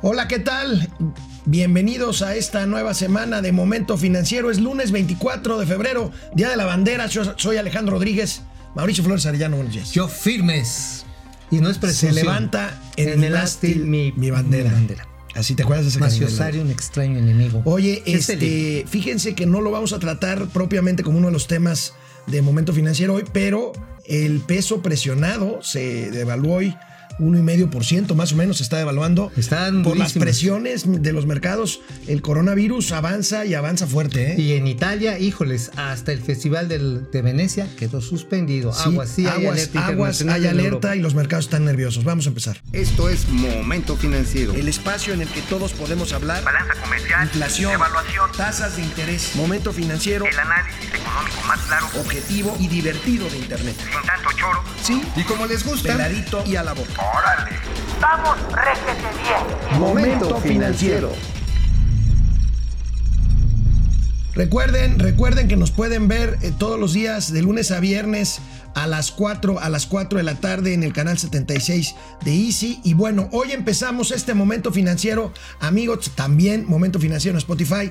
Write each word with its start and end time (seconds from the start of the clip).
Hola, 0.00 0.28
¿qué 0.28 0.38
tal? 0.38 0.88
Bienvenidos 1.44 2.22
a 2.22 2.36
esta 2.36 2.66
nueva 2.66 2.94
semana 2.94 3.42
de 3.42 3.50
Momento 3.50 3.98
Financiero. 3.98 4.48
Es 4.48 4.60
lunes 4.60 4.92
24 4.92 5.58
de 5.58 5.66
febrero, 5.66 6.12
Día 6.36 6.48
de 6.50 6.56
la 6.56 6.66
Bandera. 6.66 7.08
Yo 7.08 7.34
soy 7.36 7.56
Alejandro 7.56 7.94
Rodríguez. 7.94 8.42
Mauricio 8.76 9.02
Flores 9.02 9.26
Arellano, 9.26 9.56
buenos 9.56 9.74
días. 9.74 9.90
Yo 9.90 10.06
firmes. 10.06 11.04
Y 11.50 11.56
no 11.56 11.68
es 11.68 11.76
Se 11.76 11.80
presunción. 11.80 12.14
levanta 12.14 12.80
en, 12.94 13.24
el 13.24 13.32
mástil 13.32 13.86
mi, 13.86 14.12
bandera. 14.30 14.70
Así 15.34 15.56
te 15.56 15.64
acuerdas 15.64 15.86
de 15.86 15.90
ese 15.90 15.98
canción, 15.98 16.24
Maciosario, 16.26 16.62
un 16.62 16.70
extraño 16.70 17.18
enemigo. 17.18 17.62
Oye, 17.64 18.02
¿Qué 18.04 18.22
se 18.22 18.34
este, 18.34 18.84
fíjense 18.88 19.34
que 19.34 19.46
no 19.46 19.60
lo 19.60 19.72
vamos 19.72 19.92
a 19.92 19.98
tratar 19.98 20.46
propiamente 20.46 21.02
como 21.02 21.18
uno 21.18 21.26
de 21.26 21.32
los 21.32 21.48
temas 21.48 21.94
de 22.28 22.40
momento 22.40 22.72
financiero 22.72 23.14
hoy, 23.14 23.24
pero 23.32 23.72
el 24.04 24.38
peso 24.42 24.80
presionado 24.80 25.60
se 25.60 26.12
devaluó 26.12 26.56
hoy 26.56 26.76
1,5% 27.18 28.14
más 28.14 28.32
o 28.32 28.36
menos 28.36 28.58
se 28.58 28.62
está 28.62 28.78
devaluando. 28.78 29.30
Están 29.36 29.82
por 29.82 29.96
las 29.96 30.14
durísimos. 30.14 30.24
presiones 30.24 31.02
de 31.02 31.12
los 31.12 31.26
mercados. 31.26 31.80
El 32.06 32.22
coronavirus 32.22 32.92
avanza 32.92 33.44
y 33.44 33.54
avanza 33.54 33.86
fuerte. 33.86 34.32
¿eh? 34.32 34.40
Y 34.40 34.52
en 34.52 34.66
Italia, 34.66 35.18
híjoles, 35.18 35.70
hasta 35.76 36.12
el 36.12 36.20
Festival 36.20 36.68
del- 36.68 37.10
de 37.10 37.22
Venecia 37.22 37.68
quedó 37.76 38.00
suspendido. 38.00 38.72
Sí, 38.72 38.80
aguas, 38.90 39.08
sí, 39.10 39.26
hay 39.26 39.44
aguas, 39.46 39.52
alerta 39.58 39.86
aguas, 39.86 40.20
hay 40.22 40.46
alerta 40.46 40.96
y 40.96 41.00
los 41.00 41.14
mercados 41.14 41.46
están 41.46 41.64
nerviosos. 41.64 42.04
Vamos 42.04 42.26
a 42.26 42.28
empezar. 42.28 42.60
Esto 42.72 43.08
es 43.08 43.28
Momento 43.28 43.96
Financiero. 43.96 44.54
El 44.54 44.68
espacio 44.68 45.12
en 45.14 45.22
el 45.22 45.28
que 45.28 45.42
todos 45.42 45.72
podemos 45.72 46.12
hablar. 46.12 46.42
balanza 46.44 46.74
comercial, 46.82 47.24
Inflación, 47.24 47.72
evaluación, 47.72 48.30
tasas 48.36 48.76
de 48.76 48.82
interés, 48.82 49.32
momento 49.34 49.72
financiero, 49.72 50.26
el 50.26 50.38
análisis 50.38 50.88
económico 50.94 51.42
más 51.46 51.58
claro, 51.60 51.86
objetivo 52.00 52.56
y 52.60 52.68
divertido 52.68 53.28
de 53.28 53.38
Internet. 53.38 53.74
sin 53.78 54.06
tanto 54.06 54.28
choro. 54.36 54.62
Sí, 54.82 55.02
Y 55.16 55.22
como 55.24 55.46
les 55.46 55.64
gusta, 55.64 55.92
peladito 55.92 56.44
y 56.46 56.56
a 56.56 56.62
la 56.62 56.72
boca. 56.74 57.02
¡Órale! 57.14 57.56
¡Vamos, 58.00 58.36
bien! 59.22 59.80
Momento 59.80 60.36
Financiero. 60.40 61.12
Recuerden, 64.34 64.98
recuerden 64.98 65.48
que 65.48 65.56
nos 65.56 65.70
pueden 65.70 66.06
ver 66.06 66.38
eh, 66.42 66.52
todos 66.56 66.78
los 66.78 66.92
días 66.92 67.32
de 67.32 67.42
lunes 67.42 67.70
a 67.72 67.80
viernes 67.80 68.40
a 68.74 68.86
las 68.86 69.10
4 69.10 69.58
a 69.58 69.68
las 69.68 69.86
4 69.86 70.18
de 70.18 70.22
la 70.22 70.36
tarde 70.36 70.74
en 70.74 70.84
el 70.84 70.92
canal 70.92 71.18
76 71.18 71.96
de 72.24 72.32
Easy 72.32 72.80
y 72.84 72.94
bueno, 72.94 73.28
hoy 73.32 73.50
empezamos 73.50 74.12
este 74.12 74.34
momento 74.34 74.70
financiero, 74.70 75.32
amigos, 75.58 76.12
también 76.14 76.66
momento 76.68 77.00
financiero 77.00 77.36
en 77.36 77.38
Spotify. 77.38 77.90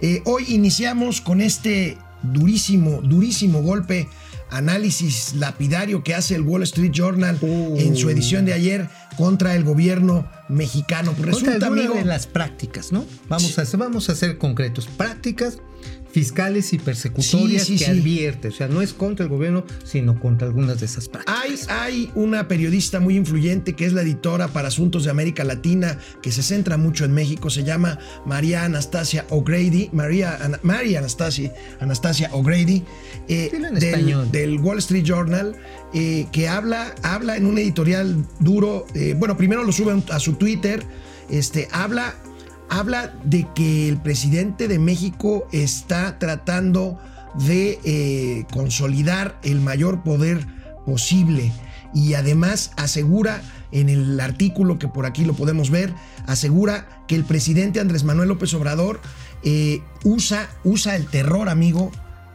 Eh, 0.00 0.22
hoy 0.24 0.46
iniciamos 0.48 1.20
con 1.20 1.42
este 1.42 1.98
durísimo, 2.22 3.02
durísimo 3.02 3.60
golpe 3.60 4.08
análisis 4.52 5.34
lapidario 5.34 6.04
que 6.04 6.14
hace 6.14 6.34
el 6.34 6.42
Wall 6.42 6.62
Street 6.62 6.92
Journal 6.92 7.38
en 7.42 7.96
su 7.96 8.10
edición 8.10 8.44
de 8.44 8.52
ayer 8.52 8.88
contra 9.16 9.54
el 9.54 9.64
gobierno 9.64 10.26
mexicano. 10.52 11.14
Resulta, 11.20 11.66
amigo, 11.66 11.94
de 11.94 12.04
las 12.04 12.26
prácticas, 12.26 12.92
¿no? 12.92 13.04
Vamos, 13.28 13.58
a, 13.58 13.62
hacer- 13.62 13.78
vamos 13.80 14.08
a 14.08 14.14
ser 14.14 14.38
concretos. 14.38 14.86
Prácticas 14.86 15.58
fiscales 16.12 16.74
y 16.74 16.78
persecutorias 16.78 17.64
Sí, 17.64 17.78
sí, 17.78 17.84
que 17.84 17.90
advierte. 17.90 18.48
O 18.48 18.52
sea, 18.52 18.68
no 18.68 18.82
es 18.82 18.92
contra 18.92 19.24
el 19.24 19.30
gobierno, 19.30 19.64
sino 19.82 20.20
contra 20.20 20.46
algunas 20.46 20.78
de 20.78 20.84
esas 20.84 21.08
prácticas. 21.08 21.40
Hay, 21.42 21.56
hay 21.68 22.10
una 22.14 22.48
periodista 22.48 23.00
muy 23.00 23.16
influyente 23.16 23.72
que 23.74 23.86
es 23.86 23.94
la 23.94 24.02
editora 24.02 24.48
para 24.48 24.68
asuntos 24.68 25.04
de 25.04 25.10
América 25.10 25.42
Latina, 25.42 25.98
que 26.22 26.30
se 26.30 26.42
centra 26.42 26.76
mucho 26.76 27.06
en 27.06 27.12
México, 27.14 27.48
se 27.48 27.64
llama 27.64 27.98
María 28.26 28.64
Anastasia 28.66 29.24
O'Grady, 29.30 29.88
María, 29.94 30.36
Ana- 30.36 30.60
María 30.62 30.98
Anastasia, 30.98 31.50
Anastasia 31.80 32.28
O'Grady, 32.34 32.84
eh, 33.28 33.50
del 34.30 34.58
Wall 34.58 34.78
Street 34.80 35.04
Journal, 35.04 35.56
eh, 35.94 36.26
que 36.32 36.48
habla, 36.48 36.94
habla 37.02 37.36
en 37.36 37.44
un 37.44 37.58
editorial 37.58 38.24
duro, 38.40 38.86
eh, 38.94 39.14
bueno, 39.18 39.36
primero 39.36 39.62
lo 39.62 39.72
sube 39.72 40.02
a 40.10 40.18
su 40.20 40.34
Twitter, 40.34 40.86
este, 41.28 41.68
habla, 41.70 42.14
habla 42.70 43.12
de 43.24 43.46
que 43.54 43.90
el 43.90 43.98
presidente 43.98 44.68
de 44.68 44.78
México 44.78 45.46
está 45.52 46.18
tratando 46.18 46.98
de 47.46 47.78
eh, 47.84 48.46
consolidar 48.52 49.38
el 49.42 49.60
mayor 49.60 50.02
poder 50.02 50.46
posible. 50.86 51.52
Y 51.94 52.14
además 52.14 52.70
asegura 52.78 53.42
en 53.70 53.90
el 53.90 54.18
artículo 54.18 54.78
que 54.78 54.88
por 54.88 55.04
aquí 55.04 55.26
lo 55.26 55.34
podemos 55.34 55.68
ver, 55.68 55.92
asegura 56.26 57.04
que 57.06 57.16
el 57.16 57.24
presidente 57.24 57.80
Andrés 57.80 58.04
Manuel 58.04 58.30
López 58.30 58.54
Obrador 58.54 59.00
usa, 60.04 60.48
usa 60.64 60.96
el 60.96 61.06
terror, 61.06 61.50
amigo, 61.50 61.92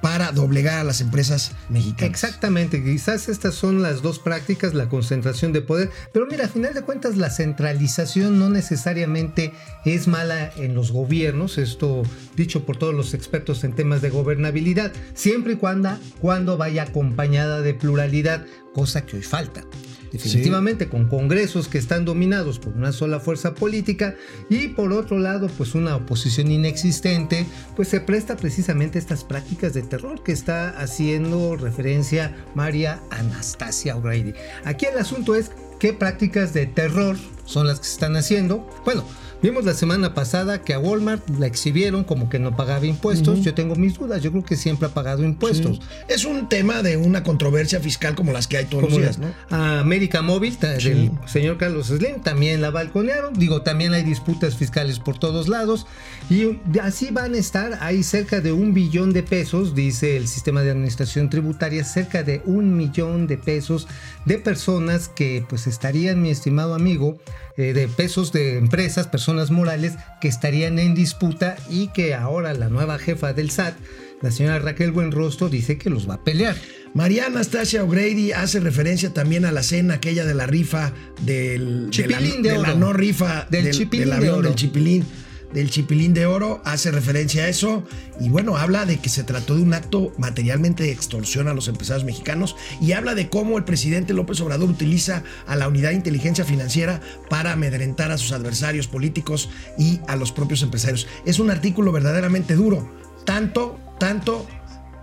para 0.07 0.31
doblegar 0.31 0.79
a 0.79 0.84
las 0.85 1.01
empresas 1.01 1.51
mexicanas. 1.68 2.09
Exactamente, 2.09 2.81
quizás 2.81 3.28
estas 3.28 3.56
son 3.56 3.81
las 3.81 4.01
dos 4.01 4.19
prácticas, 4.19 4.73
la 4.73 4.88
concentración 4.88 5.51
de 5.51 5.59
poder, 5.59 5.90
pero 6.13 6.25
mira, 6.28 6.45
a 6.45 6.47
final 6.47 6.73
de 6.73 6.81
cuentas 6.81 7.18
la 7.18 7.29
centralización 7.29 8.40
no 8.40 8.50
necesariamente 8.50 9.51
es 9.84 10.07
mala 10.07 10.50
en 10.56 10.75
los 10.75 10.94
gobiernos, 10.94 11.57
esto 11.57 12.03
dicho 12.38 12.66
por 12.66 12.78
todos 12.78 12.94
los 12.94 13.13
expertos 13.13 13.66
en 13.66 13.73
temas 13.73 14.01
de 14.01 14.09
gobernabilidad, 14.09 14.94
siempre 15.13 15.53
y 15.53 15.56
cuando, 15.57 16.00
cuando 16.22 16.56
vaya 16.56 16.84
acompañada 16.84 17.59
de 17.59 17.73
pluralidad, 17.73 18.46
cosa 18.73 19.06
que 19.06 19.17
hoy 19.17 19.23
falta. 19.23 19.66
Definitivamente 20.12 20.88
con 20.88 21.07
congresos 21.07 21.68
que 21.68 21.78
están 21.78 22.06
dominados 22.06 22.59
por 22.59 22.73
una 22.73 22.91
sola 22.91 23.19
fuerza 23.19 23.53
política 23.53 24.16
y 24.50 24.69
por 24.69 24.94
otro 24.94 25.19
lado 25.19 25.47
pues 25.57 25.75
una 25.75 25.95
oposición 25.95 26.51
inexistente, 26.51 27.45
pues 27.75 27.88
se 27.88 28.00
presta 28.00 28.38
precisamente 28.38 28.97
a 28.97 29.01
estas 29.01 29.23
prácticas 29.23 29.73
de 29.73 29.84
terror 29.84 30.23
que 30.23 30.31
está 30.31 30.69
haciendo 30.69 31.56
referencia 31.56 32.35
María 32.56 33.01
Anastasia 33.09 33.96
O'Grady. 33.96 34.34
Aquí 34.63 34.85
el 34.85 34.97
asunto 34.97 35.35
es 35.35 35.51
qué 35.79 35.94
prácticas 35.94 36.53
de 36.53 36.66
terror 36.66 37.17
son 37.47 37.66
las 37.66 37.80
que 37.80 37.85
se 37.88 37.94
están 37.94 38.16
haciendo. 38.16 38.69
Bueno, 38.85 39.03
Vimos 39.40 39.66
la 39.66 39.75
semana 39.75 40.16
pasada 40.16 40.63
que 40.63 40.74
a 40.74 40.80
Walmart 40.80 41.30
la 41.38 41.46
exhibieron 41.46 42.03
como 42.03 42.28
que 42.28 42.40
no 42.40 42.56
pagaba 42.56 42.88
impuestos. 42.88 43.41
Yo 43.41 43.53
tengo 43.53 43.75
mis 43.75 43.94
dudas. 43.94 44.24
Yo 44.24 44.31
creo 44.31 44.44
que 44.44 44.56
siempre 44.56 44.88
ha 44.88 44.91
pagado 44.96 45.24
impuestos. 45.24 45.80
Es 46.08 46.25
un 46.25 46.50
tema 46.50 46.81
de 46.81 46.97
una 46.97 47.22
controversia 47.22 47.80
fiscal 47.80 48.16
como 48.16 48.31
las 48.31 48.47
que 48.47 48.58
hay 48.58 48.66
todos 48.66 48.85
Como 48.85 48.97
los 48.97 49.16
días, 49.16 49.19
¿no? 49.19 49.28
a 49.56 49.80
América 49.80 50.24
Móvil 50.24 50.53
Sí. 50.80 50.90
del 50.90 51.12
señor 51.28 51.58
Carlos 51.59 51.88
Slim 51.88 52.22
también 52.24 52.62
la 52.62 52.72
balconearon. 52.72 53.35
Digo, 53.35 53.62
también 53.62 53.94
hay 53.94 54.02
disputas 54.03 54.56
fiscales 54.56 54.97
por 54.97 55.19
todos 55.19 55.47
lados. 55.47 55.85
Y 56.31 56.58
así 56.81 57.09
van 57.12 57.35
a 57.35 57.38
estar. 57.38 57.78
Hay 57.81 58.02
cerca 58.02 58.41
de 58.41 58.53
un 58.53 58.74
billón 58.74 59.14
de 59.14 59.22
pesos, 59.22 59.75
dice 59.75 60.18
el 60.18 60.28
sistema 60.28 60.64
de 60.64 60.72
administración 60.72 61.29
tributaria, 61.29 61.84
cerca 61.84 62.24
de 62.24 62.41
un 62.46 62.75
millón 62.75 63.28
de 63.28 63.38
pesos 63.38 63.88
de 64.25 64.40
personas 64.40 65.09
que 65.09 65.46
pues 65.47 65.68
estarían, 65.68 66.24
mi 66.24 66.31
estimado 66.31 66.74
amigo, 66.74 67.19
eh, 67.58 67.74
de 67.74 67.88
pesos 67.88 68.31
de 68.31 68.58
empresas, 68.58 69.08
personas 69.08 69.52
morales 69.52 69.94
que 70.22 70.28
estarían 70.28 70.80
en 70.80 70.96
disputa 70.96 71.56
y 71.70 71.88
que 71.88 72.14
ahora 72.14 72.53
la 72.53 72.70
nueva 72.70 73.00
jefa 73.00 73.34
del 73.34 73.52
SAT, 73.52 73.75
la 74.22 74.31
señora 74.31 74.59
Raquel 74.59 74.92
Buenrostro, 74.92 75.50
dice 75.50 75.78
que 75.78 75.90
los 75.90 76.09
va 76.09 76.16
a 76.16 76.24
pelear. 76.24 76.56
María 76.94 77.28
Anastasia 77.28 77.84
O'Grady 77.84 78.31
hace 78.31 78.59
referencia 78.59 79.14
también 79.14 79.46
a 79.46 79.52
la 79.52 79.62
cena 79.64 79.96
aquella 79.96 80.26
de 80.26 80.34
la 80.34 80.47
rifa 80.47 80.94
del 81.22 81.88
Chipilín 81.90 82.42
de, 82.42 82.52
de 82.52 82.58
la, 82.58 82.74
no 82.74 82.94
rifa 82.94 83.46
Del 83.52 83.72
chipilín 83.72 84.14
avión 84.14 84.42
del 84.42 84.56
chipilín 84.56 85.06
del 85.53 85.69
chipilín 85.69 86.13
de 86.13 86.25
oro 86.25 86.62
hace 86.66 86.91
referencia 86.91 87.44
a 87.44 87.47
eso 87.47 87.84
y 88.19 88.30
bueno 88.30 88.58
habla 88.58 88.85
de 88.85 88.97
que 88.97 89.09
se 89.09 89.24
trató 89.24 89.56
de 89.56 89.62
un 89.62 89.74
acto 89.74 90.13
materialmente 90.18 90.84
de 90.84 90.91
extorsión 90.91 91.47
a 91.47 91.53
los 91.53 91.68
empresarios 91.68 92.03
mexicanos 92.06 92.56
y 92.81 92.91
habla 92.91 93.16
de 93.16 93.30
cómo 93.30 93.58
el 93.58 93.63
presidente 93.63 94.13
López 94.13 94.41
Obrador 94.41 94.69
utiliza 94.69 95.24
a 95.47 95.56
la 95.56 95.68
unidad 95.68 95.90
de 95.90 95.96
inteligencia 95.96 96.46
financiera 96.46 97.02
para 97.30 97.53
amedrentar 97.53 98.12
a 98.12 98.18
sus 98.18 98.31
adversarios 98.31 98.88
políticos 98.88 99.50
y 99.78 100.00
a 100.08 100.16
los 100.16 100.31
propios 100.31 100.62
empresarios 100.63 101.08
es 101.25 101.40
un 101.40 101.50
artículo 101.50 101.91
verdaderamente 101.91 102.56
duro 102.56 102.91
tanto 103.25 103.79
tanto 104.00 104.47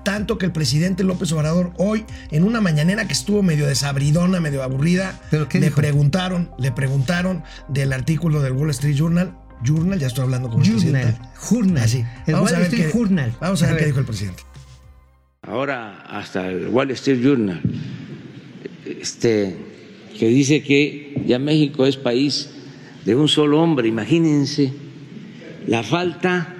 tanto 0.05 0.39
que 0.39 0.47
el 0.47 0.53
presidente 0.53 1.03
López 1.03 1.33
Obrador 1.33 1.73
hoy, 1.79 2.05
en 2.31 2.45
una 2.45 2.61
mañanera 2.61 3.07
que 3.07 3.15
estuvo 3.15 3.43
medio 3.43 3.67
desabridona, 3.67 4.39
medio 4.39 4.63
aburrida, 4.63 5.19
¿Pero 5.31 5.49
qué 5.49 5.59
le 5.59 5.67
dijo? 5.67 5.81
preguntaron, 5.81 6.51
le 6.59 6.71
preguntaron 6.71 7.43
del 7.69 7.93
artículo 7.93 8.43
del 8.43 8.53
Wall 8.53 8.71
Street 8.71 8.97
Journal, 8.97 9.35
Journal, 9.65 9.99
ya 9.99 10.07
estoy 10.09 10.25
hablando 10.25 10.49
con 10.51 10.63
el 10.63 10.67
Journal. 10.81 11.19
Journal. 11.49 11.83
Así. 11.83 12.05
El 12.27 12.35
Vamos 12.35 12.51
a 12.51 12.55
Wall 12.55 12.63
ver 12.63 12.71
Street 12.73 12.87
qué- 12.93 12.99
Journal. 12.99 13.37
Vamos 13.41 13.63
a 13.63 13.67
ver 13.67 13.75
A 13.75 13.77
qué 13.79 13.83
ver. 13.85 13.89
dijo 13.93 14.01
el 14.01 14.07
presidente. 14.07 14.43
ahora 15.43 16.01
hasta 16.03 16.51
el 16.51 16.69
Wall 16.69 16.91
Street 16.93 17.21
Journal, 17.23 17.61
este, 18.87 19.57
que 20.19 20.29
dice 20.29 20.63
que 20.63 21.23
ya 21.27 21.39
México 21.39 21.87
es 21.87 21.97
país 21.97 22.51
de 23.05 23.15
un 23.15 23.29
solo 23.29 23.61
hombre. 23.61 23.89
Imagínense 23.89 24.73
la 25.67 25.83
falta 25.83 26.55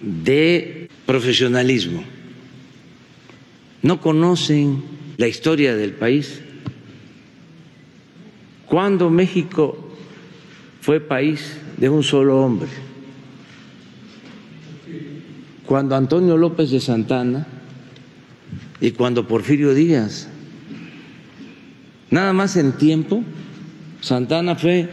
de 0.00 0.88
profesionalismo. 1.06 2.02
No 3.82 4.00
conocen 4.00 4.82
la 5.16 5.26
historia 5.28 5.74
del 5.74 5.92
país. 5.92 6.40
Cuando 8.66 9.10
México 9.10 9.91
fue 10.82 10.98
país 10.98 11.58
de 11.76 11.88
un 11.88 12.02
solo 12.02 12.40
hombre, 12.40 12.68
cuando 15.64 15.94
Antonio 15.94 16.36
López 16.36 16.72
de 16.72 16.80
Santana 16.80 17.46
y 18.80 18.90
cuando 18.90 19.28
Porfirio 19.28 19.74
Díaz. 19.74 20.28
Nada 22.10 22.32
más 22.32 22.56
en 22.56 22.72
tiempo, 22.72 23.22
Santana 24.00 24.56
fue 24.56 24.90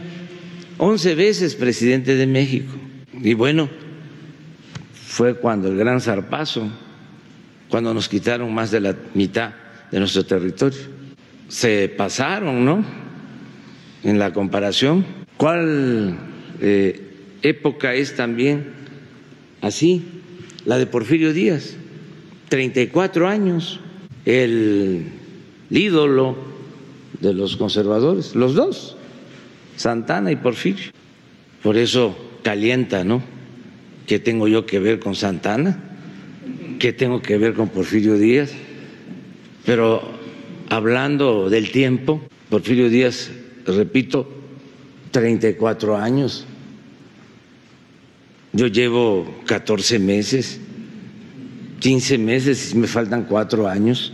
11 0.78 1.14
veces 1.16 1.56
presidente 1.56 2.14
de 2.14 2.26
México. 2.28 2.72
Y 3.20 3.34
bueno, 3.34 3.68
fue 4.94 5.34
cuando 5.34 5.66
el 5.66 5.76
gran 5.76 6.00
zarpazo, 6.00 6.68
cuando 7.68 7.92
nos 7.92 8.08
quitaron 8.08 8.54
más 8.54 8.70
de 8.70 8.80
la 8.80 8.96
mitad 9.14 9.54
de 9.90 9.98
nuestro 9.98 10.24
territorio. 10.24 10.78
Se 11.48 11.88
pasaron, 11.88 12.64
¿no? 12.64 12.84
En 14.04 14.20
la 14.20 14.32
comparación. 14.32 15.19
¿Cuál 15.40 16.18
eh, 16.60 17.00
época 17.40 17.94
es 17.94 18.14
también 18.14 18.74
así? 19.62 20.02
La 20.66 20.76
de 20.76 20.84
Porfirio 20.84 21.32
Díaz, 21.32 21.76
34 22.50 23.26
años, 23.26 23.80
el 24.26 25.06
ídolo 25.70 26.36
de 27.22 27.32
los 27.32 27.56
conservadores, 27.56 28.34
los 28.34 28.54
dos, 28.54 28.98
Santana 29.76 30.30
y 30.30 30.36
Porfirio. 30.36 30.90
Por 31.62 31.78
eso 31.78 32.14
calienta, 32.42 33.02
¿no? 33.02 33.22
¿Qué 34.06 34.18
tengo 34.18 34.46
yo 34.46 34.66
que 34.66 34.78
ver 34.78 35.00
con 35.00 35.14
Santana? 35.14 35.82
¿Qué 36.78 36.92
tengo 36.92 37.22
que 37.22 37.38
ver 37.38 37.54
con 37.54 37.70
Porfirio 37.70 38.18
Díaz? 38.18 38.52
Pero 39.64 40.02
hablando 40.68 41.48
del 41.48 41.70
tiempo, 41.70 42.20
Porfirio 42.50 42.90
Díaz, 42.90 43.30
repito, 43.64 44.39
34 45.10 45.96
años. 45.96 46.46
Yo 48.52 48.66
llevo 48.66 49.42
14 49.46 49.98
meses, 49.98 50.60
15 51.80 52.18
meses 52.18 52.72
y 52.72 52.78
me 52.78 52.86
faltan 52.86 53.24
cuatro 53.24 53.68
años. 53.68 54.12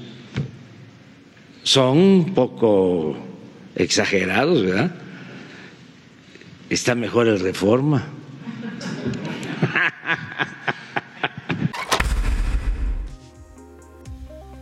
Son 1.63 1.99
un 1.99 2.35
poco 2.35 3.17
exagerados, 3.75 4.63
¿verdad? 4.63 4.95
Está 6.71 6.95
mejor 6.95 7.29
el 7.29 7.41
reforma. 7.41 8.07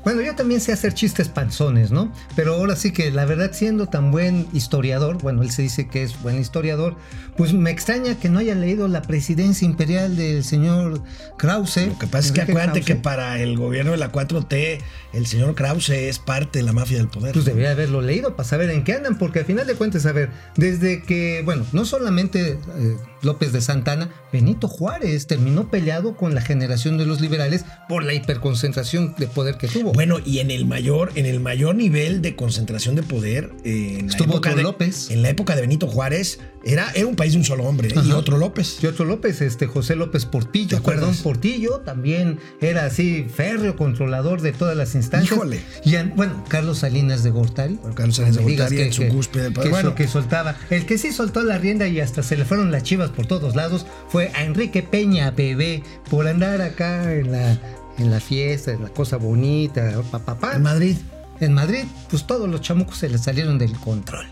Bueno, 0.05 0.21
yo 0.21 0.35
también 0.35 0.61
sé 0.61 0.73
hacer 0.73 0.93
chistes 0.93 1.29
panzones, 1.29 1.91
¿no? 1.91 2.13
Pero 2.37 2.55
ahora 2.55 2.77
sí 2.77 2.93
que 2.93 3.11
la 3.11 3.25
verdad 3.25 3.51
siendo 3.53 3.87
tan 3.87 4.11
buen 4.11 4.47
historiador, 4.53 5.19
bueno, 5.23 5.43
él 5.43 5.51
se 5.51 5.63
dice 5.63 5.89
que 5.89 6.03
es 6.03 6.21
buen 6.23 6.39
historiador, 6.39 6.97
pues 7.37 7.53
me 7.53 7.71
extraña 7.71 8.19
que 8.19 8.29
no 8.29 8.39
haya 8.39 8.55
leído 8.55 8.87
la 8.87 9.03
presidencia 9.03 9.65
imperial 9.65 10.17
del 10.17 10.45
señor 10.45 11.03
Krause. 11.39 11.87
Lo 11.89 11.99
que 11.99 12.07
pasa 12.07 12.29
es 12.29 12.33
que 12.33 12.43
acuérdate 12.43 12.81
Krause. 12.81 12.87
que 12.87 12.97
para 12.97 13.41
el 13.41 13.57
gobierno 13.57 13.93
de 13.93 13.97
la 13.97 14.13
4T, 14.13 14.81
el 15.15 15.27
señor 15.27 15.55
Krause 15.55 15.91
es 15.91 16.19
parte 16.19 16.59
de 16.59 16.65
la 16.65 16.73
mafia 16.73 16.99
del 16.99 17.09
poder. 17.09 17.33
Pues 17.33 17.47
debería 17.47 17.71
haberlo 17.71 18.03
leído 18.03 18.37
para 18.37 18.49
saber 18.49 18.71
en 18.71 18.85
qué 18.85 18.93
andan, 18.93 19.19
porque 19.19 19.41
al 19.41 19.45
final 19.47 19.67
de 19.67 19.75
cuentas, 19.75 20.05
a 20.07 20.13
ver, 20.13 20.31
desde 20.57 21.03
que, 21.03 21.43
bueno, 21.45 21.65
no 21.73 21.85
solamente 21.85 22.59
eh, 22.77 22.97
López 23.23 23.53
de 23.53 23.61
Santana, 23.61 24.11
Benito 24.33 24.69
Juárez 24.69 25.27
terminó 25.27 25.71
peleado 25.71 26.17
con 26.17 26.35
la 26.35 26.43
generación 26.43 26.99
de 26.99 27.07
los 27.07 27.21
liberales 27.21 27.65
por 27.89 28.05
la 28.05 28.13
hiperconcentración 28.13 29.15
de 29.17 29.27
poder 29.29 29.57
que 29.57 29.67
tuvo. 29.69 29.94
Bueno, 29.95 30.19
y 30.25 30.41
en 30.41 30.51
el 30.51 30.67
mayor, 30.67 31.13
en 31.15 31.25
el 31.25 31.39
mayor 31.39 31.77
nivel 31.77 32.21
de 32.21 32.35
concentración 32.35 32.97
de 32.97 33.03
poder, 33.05 33.53
eh, 33.65 33.99
en, 34.01 34.07
la 34.07 34.13
Estuvo 34.13 34.33
época 34.35 34.51
otro 34.51 34.57
de, 34.57 34.63
López. 34.65 35.11
en 35.11 35.23
la 35.23 35.31
época 35.31 35.55
de 35.55 35.61
Benito 35.61 35.87
Juárez, 35.87 36.41
era, 36.65 36.91
era 36.95 37.07
un 37.07 37.15
país 37.15 37.33
de 37.33 37.39
un 37.39 37.45
solo 37.45 37.65
hombre, 37.65 37.89
¿eh? 37.89 37.95
y 38.05 38.11
otro 38.11 38.37
López. 38.37 38.79
Y 38.83 38.87
otro 38.87 39.05
López, 39.05 39.41
este 39.41 39.67
José 39.67 39.95
López 39.95 40.27
Portillo, 40.27 40.83
perdón, 40.83 41.15
Portillo, 41.23 41.81
también 41.85 42.39
era 42.61 42.87
así 42.87 43.27
férreo 43.33 43.77
controlador 43.77 44.41
de 44.41 44.53
todas 44.53 44.77
las 44.77 44.95
instancias. 44.95 45.33
Híjole. 45.33 45.61
Y 45.85 45.97
bueno, 46.17 46.45
Carlos 46.49 46.79
Salinas 46.79 47.23
de 47.23 47.31
Gortari. 47.31 47.75
Bueno, 47.75 47.95
Carlos 47.95 48.17
Salinas 48.17 48.37
de 48.37 48.43
Gortari 48.43 48.81
en 48.81 48.93
su 48.93 49.07
cúspide 49.09 49.53
que, 49.53 49.69
Bueno. 49.69 49.79
eso 49.79 49.95
que 49.95 50.09
soltaba. 50.09 50.57
El 50.71 50.87
que 50.87 50.99
sí 50.99 51.13
soltó 51.13 51.43
la 51.43 51.59
rienda 51.59 51.87
y 51.87 52.01
hasta 52.01 52.23
se 52.23 52.37
le 52.37 52.45
fueron 52.45 52.73
las 52.73 52.83
chivas 52.83 53.11
por 53.11 53.27
todos 53.27 53.55
lados 53.55 53.87
fue 54.09 54.33
a 54.35 54.45
Enrique 54.45 54.83
Peña, 54.83 55.31
bebé, 55.31 55.83
por 56.11 56.27
andar 56.27 56.63
acá 56.63 57.13
en 57.13 57.31
la, 57.31 57.59
en 57.99 58.11
la 58.11 58.21
fiesta, 58.21 58.73
en 58.73 58.83
la 58.83 58.89
cosa 58.89 59.17
bonita, 59.17 60.01
pa, 60.11 60.19
pa, 60.19 60.39
pa. 60.39 60.57
En 60.57 60.63
Madrid. 60.63 60.97
En 61.41 61.53
Madrid, 61.53 61.85
pues 62.11 62.27
todos 62.27 62.49
los 62.49 62.61
chamucos 62.61 62.97
se 62.99 63.09
le 63.09 63.19
salieron 63.19 63.59
del 63.59 63.73
control. 63.79 64.25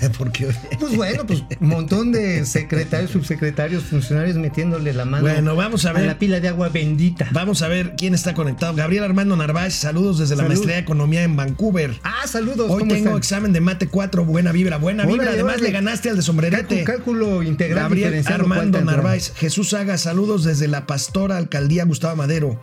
Porque, 0.18 0.48
Pues 0.78 0.96
bueno, 0.96 1.26
pues 1.26 1.42
un 1.60 1.68
montón 1.68 2.12
de 2.12 2.44
secretarios, 2.46 3.10
subsecretarios, 3.10 3.84
funcionarios 3.84 4.36
metiéndole 4.36 4.92
la 4.92 5.04
mano 5.04 5.22
Bueno, 5.22 5.56
vamos 5.56 5.84
a 5.86 5.92
ver. 5.92 6.06
la 6.06 6.18
pila 6.18 6.40
de 6.40 6.48
agua 6.48 6.68
bendita. 6.68 7.28
Vamos 7.32 7.62
a 7.62 7.68
ver 7.68 7.94
quién 7.96 8.14
está 8.14 8.34
conectado. 8.34 8.74
Gabriel 8.74 9.04
Armando 9.04 9.36
Narváez, 9.36 9.74
saludos 9.74 10.18
desde 10.18 10.36
la 10.36 10.44
maestría 10.44 10.74
de 10.74 10.80
Economía 10.80 11.22
en 11.22 11.36
Vancouver. 11.36 11.98
Ah, 12.02 12.26
saludos. 12.26 12.70
Hoy 12.70 12.80
¿cómo 12.80 12.92
tengo 12.92 13.06
están? 13.08 13.18
examen 13.18 13.52
de 13.52 13.60
mate 13.60 13.88
4, 13.88 14.24
buena 14.24 14.52
vibra, 14.52 14.78
buena 14.78 15.04
vibra. 15.04 15.30
Además 15.30 15.60
le 15.60 15.70
ganaste 15.70 16.10
al 16.10 16.16
de 16.16 16.22
sombrerete. 16.22 16.84
Cálculo, 16.84 17.26
cálculo 17.26 17.42
integral 17.42 17.84
Gabriel 17.84 18.24
Armando 18.26 18.78
¿cuánto 18.78 18.90
Narváez, 18.90 19.32
Jesús 19.36 19.70
Saga, 19.70 19.96
saludos 19.98 20.44
desde 20.44 20.68
la 20.68 20.86
Pastora 20.86 21.36
Alcaldía 21.36 21.84
Gustavo 21.84 22.16
Madero. 22.16 22.60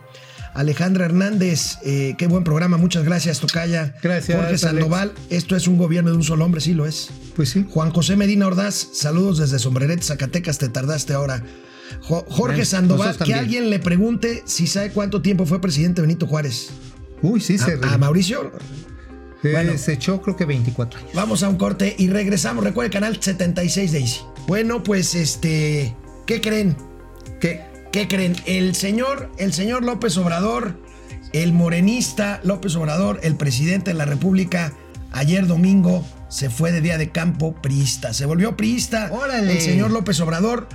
Alejandra 0.56 1.04
Hernández, 1.04 1.76
eh, 1.84 2.14
qué 2.16 2.26
buen 2.26 2.42
programa, 2.44 2.76
muchas 2.78 3.04
gracias, 3.04 3.40
Tocaya. 3.40 3.94
Gracias, 4.02 4.34
Jorge 4.36 4.48
Alex. 4.48 4.60
Sandoval, 4.62 5.12
esto 5.30 5.54
es 5.54 5.68
un 5.68 5.76
gobierno 5.76 6.10
de 6.10 6.16
un 6.16 6.22
solo 6.24 6.44
hombre, 6.44 6.60
sí 6.60 6.72
lo 6.72 6.86
es. 6.86 7.10
Pues 7.36 7.50
sí. 7.50 7.66
Juan 7.68 7.90
José 7.90 8.16
Medina 8.16 8.46
Ordaz, 8.46 8.88
saludos 8.92 9.38
desde 9.38 9.58
Sombrerete, 9.58 10.02
Zacatecas, 10.02 10.58
te 10.58 10.68
tardaste 10.68 11.12
ahora. 11.12 11.42
Jo- 12.00 12.24
Jorge 12.28 12.56
Bueno, 12.56 12.64
Sandoval, 12.64 13.16
que 13.18 13.34
alguien 13.34 13.68
le 13.70 13.78
pregunte 13.78 14.42
si 14.46 14.66
sabe 14.66 14.90
cuánto 14.90 15.22
tiempo 15.22 15.44
fue 15.46 15.60
presidente 15.60 16.00
Benito 16.00 16.26
Juárez. 16.26 16.70
Uy, 17.22 17.40
sí, 17.40 17.58
se, 17.58 17.78
A, 17.82 17.94
a 17.94 17.98
Mauricio, 17.98 18.50
eh, 19.42 19.52
bueno. 19.52 19.76
se 19.78 19.92
echó 19.92 20.20
creo 20.22 20.36
que 20.36 20.46
24 20.46 20.98
años. 20.98 21.10
Vamos 21.14 21.42
a 21.42 21.48
un 21.48 21.56
corte 21.56 21.94
y 21.98 22.08
regresamos. 22.08 22.64
Recuerda 22.64 22.86
el 22.86 22.92
canal 22.92 23.18
76 23.22 23.92
de 23.92 23.98
Easy. 24.00 24.20
Bueno, 24.46 24.82
pues 24.82 25.14
este, 25.14 25.94
¿qué 26.26 26.40
creen? 26.40 26.76
¿Qué? 27.40 27.60
¿Qué 27.92 28.08
creen? 28.08 28.36
El 28.46 28.74
señor, 28.74 29.30
el 29.38 29.52
señor 29.52 29.82
López 29.82 30.16
Obrador, 30.18 30.80
el 31.32 31.52
morenista 31.52 32.40
López 32.44 32.76
Obrador, 32.76 33.20
el 33.22 33.36
presidente 33.36 33.90
de 33.90 33.94
la 33.94 34.04
República, 34.04 34.72
ayer 35.12 35.46
domingo 35.46 36.04
se 36.28 36.50
fue 36.50 36.72
de 36.72 36.80
día 36.80 36.98
de 36.98 37.10
campo 37.10 37.54
priista. 37.54 38.12
Se 38.12 38.26
volvió 38.26 38.56
priista. 38.56 39.10
Órale. 39.12 39.52
El 39.52 39.60
señor 39.60 39.90
López 39.90 40.20
Obrador 40.20 40.68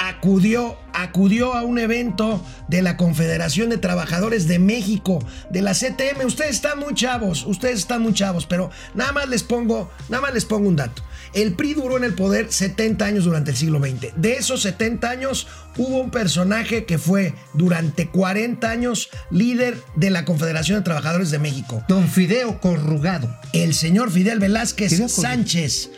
acudió, 0.00 0.78
acudió 0.94 1.54
a 1.54 1.62
un 1.62 1.78
evento 1.78 2.42
de 2.68 2.80
la 2.80 2.96
Confederación 2.96 3.68
de 3.68 3.76
Trabajadores 3.76 4.48
de 4.48 4.58
México, 4.58 5.18
de 5.50 5.60
la 5.60 5.74
CTM. 5.74 6.24
Ustedes 6.24 6.56
están 6.56 6.78
muy 6.78 6.94
chavos, 6.94 7.44
ustedes 7.46 7.80
están 7.80 8.02
muy 8.02 8.14
chavos, 8.14 8.46
pero 8.46 8.70
nada 8.94 9.12
más 9.12 9.28
les 9.28 9.42
pongo, 9.42 9.90
nada 10.08 10.22
más 10.22 10.32
les 10.32 10.46
pongo 10.46 10.68
un 10.68 10.76
dato. 10.76 11.02
El 11.34 11.52
PRI 11.52 11.74
duró 11.74 11.96
en 11.98 12.04
el 12.04 12.14
poder 12.14 12.50
70 12.50 13.04
años 13.04 13.24
durante 13.24 13.50
el 13.50 13.56
siglo 13.56 13.78
XX. 13.78 14.14
De 14.16 14.32
esos 14.32 14.62
70 14.62 15.08
años 15.08 15.46
hubo 15.76 16.00
un 16.00 16.10
personaje 16.10 16.86
que 16.86 16.98
fue 16.98 17.34
durante 17.52 18.08
40 18.08 18.68
años 18.68 19.10
líder 19.30 19.76
de 19.96 20.10
la 20.10 20.24
Confederación 20.24 20.78
de 20.78 20.84
Trabajadores 20.84 21.30
de 21.30 21.38
México 21.38 21.84
Don 21.88 22.08
Fideo 22.08 22.60
Corrugado. 22.60 23.32
el 23.52 23.74
señor 23.74 24.10
Fidel 24.10 24.40
Velázquez 24.40 24.98
Corrugado. 24.98 25.90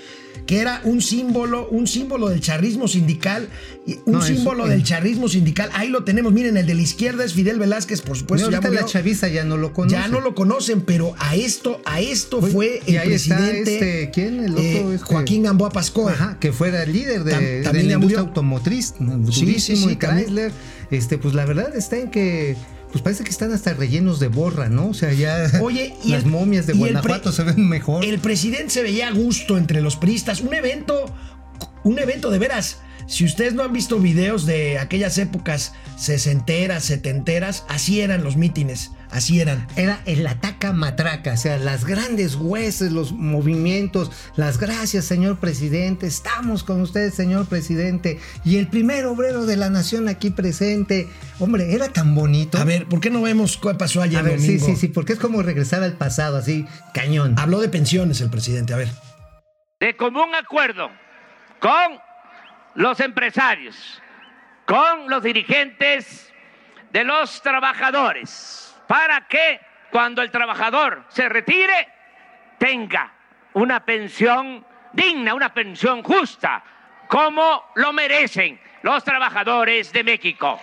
Que 0.46 0.58
era 0.60 0.80
un 0.84 1.00
símbolo, 1.00 1.68
un 1.68 1.86
símbolo 1.86 2.28
del 2.28 2.40
charrismo 2.40 2.88
sindical, 2.88 3.48
un 4.06 4.14
No, 4.14 4.22
símbolo 4.22 4.66
del 4.66 4.82
charrismo 4.82 5.28
sindical. 5.28 5.70
Ahí 5.72 5.88
lo 5.88 6.04
tenemos, 6.04 6.32
miren, 6.32 6.56
el 6.56 6.66
de 6.66 6.74
la 6.74 6.82
izquierda 6.82 7.24
es 7.24 7.32
Fidel 7.32 7.58
Velázquez, 7.58 8.02
por 8.02 8.16
supuesto, 8.18 8.48
Mira, 8.48 8.60
ya 8.60 8.70
la 8.70 8.84
chaviza 8.84 9.28
ya 9.28 9.44
no 9.44 9.56
lo 9.56 9.72
conoce. 9.72 9.94
Ya 9.96 10.08
no 10.08 10.20
lo 10.20 10.34
conocen, 10.34 10.80
pero 10.80 11.14
a 11.18 11.36
esto, 11.36 11.80
a 11.84 12.00
esto 12.00 12.38
Oye, 12.38 12.52
fue 12.52 12.80
y 12.86 12.96
el 12.96 13.02
ahí 13.02 13.12
está 13.12 13.36
presidente 13.36 13.74
este, 13.74 14.10
¿quién? 14.10 14.40
El 14.44 14.50
otro, 14.52 14.62
eh, 14.62 14.94
este- 14.96 15.06
Joaquín 15.06 15.42
Gamboa 15.44 15.70
Pascoa. 15.70 16.12
Ajá, 16.12 16.36
que 16.40 16.52
fuera 16.52 16.84
líder 16.84 17.24
de, 17.24 17.32
Tam- 17.32 17.40
de 17.40 17.62
también 17.62 17.86
la 17.88 17.94
industria 17.94 18.20
automotriz, 18.20 18.94
sí, 18.98 19.04
durísimo, 19.04 19.86
sí, 19.88 19.92
y 19.92 19.96
Chrysler. 19.96 20.52
Este, 20.90 21.18
pues 21.18 21.34
la 21.34 21.44
verdad 21.46 21.74
está 21.76 21.96
en 21.98 22.10
que 22.10 22.56
pues 22.92 23.02
parece 23.02 23.24
que 23.24 23.30
están 23.30 23.52
hasta 23.52 23.72
rellenos 23.74 24.20
de 24.20 24.28
borra, 24.28 24.68
¿no? 24.68 24.88
O 24.90 24.94
sea, 24.94 25.12
ya 25.12 25.50
Oye, 25.62 25.94
y 26.04 26.10
las 26.10 26.22
el- 26.24 26.30
momias 26.30 26.66
de 26.66 26.74
Guanajuato 26.74 27.32
se 27.32 27.42
ven 27.42 27.68
mejor. 27.68 28.04
El 28.04 28.18
presidente 28.20 28.70
se 28.70 28.82
veía 28.82 29.08
a 29.08 29.12
gusto 29.12 29.56
entre 29.58 29.80
los 29.80 29.96
priistas. 29.96 30.40
Un 30.42 30.54
evento, 30.54 31.06
un 31.84 31.98
evento 31.98 32.30
de 32.30 32.38
veras. 32.38 32.78
Si 33.08 33.24
ustedes 33.24 33.54
no 33.54 33.64
han 33.64 33.72
visto 33.72 33.98
videos 33.98 34.46
de 34.46 34.78
aquellas 34.78 35.18
épocas 35.18 35.72
sesenteras, 35.96 36.84
setenteras, 36.84 37.64
así 37.68 38.00
eran 38.00 38.22
los 38.22 38.36
mítines. 38.36 38.90
Así 39.12 39.40
eran. 39.40 39.66
Era 39.76 40.00
el 40.06 40.26
ataca 40.26 40.72
matraca, 40.72 41.34
o 41.34 41.36
sea, 41.36 41.58
las 41.58 41.84
grandes 41.84 42.34
hueses, 42.34 42.92
los 42.92 43.12
movimientos, 43.12 44.10
las 44.36 44.58
gracias, 44.58 45.04
señor 45.04 45.38
presidente, 45.38 46.06
estamos 46.06 46.64
con 46.64 46.80
usted, 46.80 47.12
señor 47.12 47.46
presidente, 47.46 48.18
y 48.44 48.56
el 48.56 48.68
primer 48.68 49.04
obrero 49.04 49.44
de 49.44 49.56
la 49.56 49.68
nación 49.68 50.08
aquí 50.08 50.30
presente. 50.30 51.08
Hombre, 51.38 51.74
era 51.74 51.88
tan 51.90 52.14
bonito. 52.14 52.56
A 52.58 52.64
ver, 52.64 52.86
¿por 52.86 53.00
qué 53.00 53.10
no 53.10 53.20
vemos 53.20 53.58
qué 53.58 53.74
pasó 53.74 54.00
ayer 54.00 54.18
A 54.18 54.22
ver, 54.22 54.40
sí, 54.40 54.56
domingo? 54.56 54.66
sí, 54.66 54.76
sí, 54.76 54.88
porque 54.88 55.12
es 55.12 55.18
como 55.18 55.42
regresar 55.42 55.82
al 55.82 55.92
pasado, 55.92 56.38
así, 56.38 56.66
cañón. 56.94 57.34
Habló 57.38 57.60
de 57.60 57.68
pensiones 57.68 58.20
el 58.22 58.30
presidente. 58.30 58.72
A 58.72 58.76
ver. 58.78 58.88
de 59.78 59.96
común 59.96 60.34
acuerdo 60.34 60.90
con 61.58 62.00
los 62.74 62.98
empresarios, 63.00 63.76
con 64.66 65.10
los 65.10 65.22
dirigentes 65.22 66.32
de 66.92 67.04
los 67.04 67.42
trabajadores, 67.42 68.71
para 68.92 69.26
que 69.26 69.58
cuando 69.90 70.20
el 70.20 70.30
trabajador 70.30 71.06
se 71.08 71.26
retire 71.26 71.88
tenga 72.58 73.10
una 73.54 73.82
pensión 73.82 74.66
digna, 74.92 75.32
una 75.32 75.54
pensión 75.54 76.02
justa, 76.02 76.62
como 77.08 77.70
lo 77.76 77.94
merecen 77.94 78.60
los 78.82 79.02
trabajadores 79.02 79.94
de 79.94 80.04
México. 80.04 80.60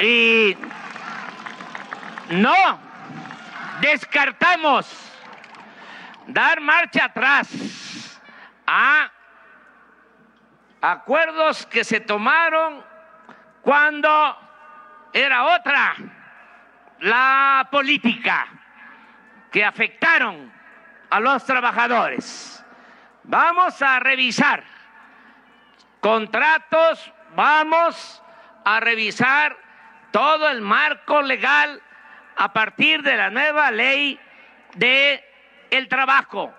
Y 0.00 0.54
no 2.28 2.78
descartamos 3.80 5.10
dar 6.26 6.60
marcha 6.60 7.06
atrás 7.06 8.20
a 8.66 9.10
acuerdos 10.82 11.64
que 11.64 11.82
se 11.82 12.00
tomaron 12.00 12.92
cuando 13.64 14.36
era 15.12 15.44
otra 15.44 15.96
la 17.00 17.66
política 17.70 18.46
que 19.50 19.64
afectaron 19.64 20.52
a 21.10 21.20
los 21.20 21.44
trabajadores. 21.44 22.62
Vamos 23.24 23.80
a 23.80 23.98
revisar 24.00 24.62
contratos, 26.00 27.12
vamos 27.34 28.22
a 28.64 28.80
revisar 28.80 29.56
todo 30.12 30.50
el 30.50 30.60
marco 30.60 31.22
legal 31.22 31.80
a 32.36 32.52
partir 32.52 33.02
de 33.02 33.16
la 33.16 33.30
nueva 33.30 33.70
ley 33.70 34.20
de 34.74 35.24
el 35.70 35.88
trabajo. 35.88 36.54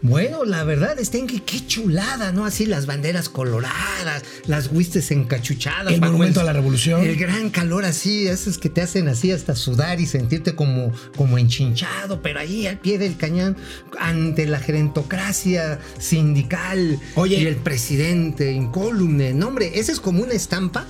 Bueno, 0.00 0.44
la 0.44 0.62
verdad 0.62 0.98
está 1.00 1.18
en 1.18 1.26
que 1.26 1.42
qué 1.42 1.66
chulada, 1.66 2.30
¿no? 2.32 2.44
Así 2.44 2.66
las 2.66 2.86
banderas 2.86 3.28
coloradas, 3.28 4.22
las 4.46 4.68
huistes 4.70 5.10
encachuchadas. 5.10 5.92
El 5.92 6.00
monumento 6.00 6.40
a 6.40 6.44
la 6.44 6.52
revolución. 6.52 7.02
El 7.02 7.16
gran 7.16 7.50
calor 7.50 7.84
así, 7.84 8.28
esos 8.28 8.58
que 8.58 8.68
te 8.68 8.80
hacen 8.80 9.08
así 9.08 9.32
hasta 9.32 9.56
sudar 9.56 10.00
y 10.00 10.06
sentirte 10.06 10.54
como, 10.54 10.92
como 11.16 11.36
enchinchado, 11.36 12.22
pero 12.22 12.38
ahí 12.38 12.66
al 12.68 12.78
pie 12.78 12.98
del 12.98 13.16
cañón, 13.16 13.56
ante 13.98 14.46
la 14.46 14.60
gerentocracia 14.60 15.80
sindical 15.98 16.98
Oye. 17.16 17.36
y 17.40 17.46
el 17.46 17.56
presidente 17.56 18.52
incólume. 18.52 19.32
No, 19.34 19.48
hombre, 19.48 19.78
esa 19.80 19.90
es 19.92 20.00
como 20.00 20.22
una 20.22 20.32
estampa 20.34 20.86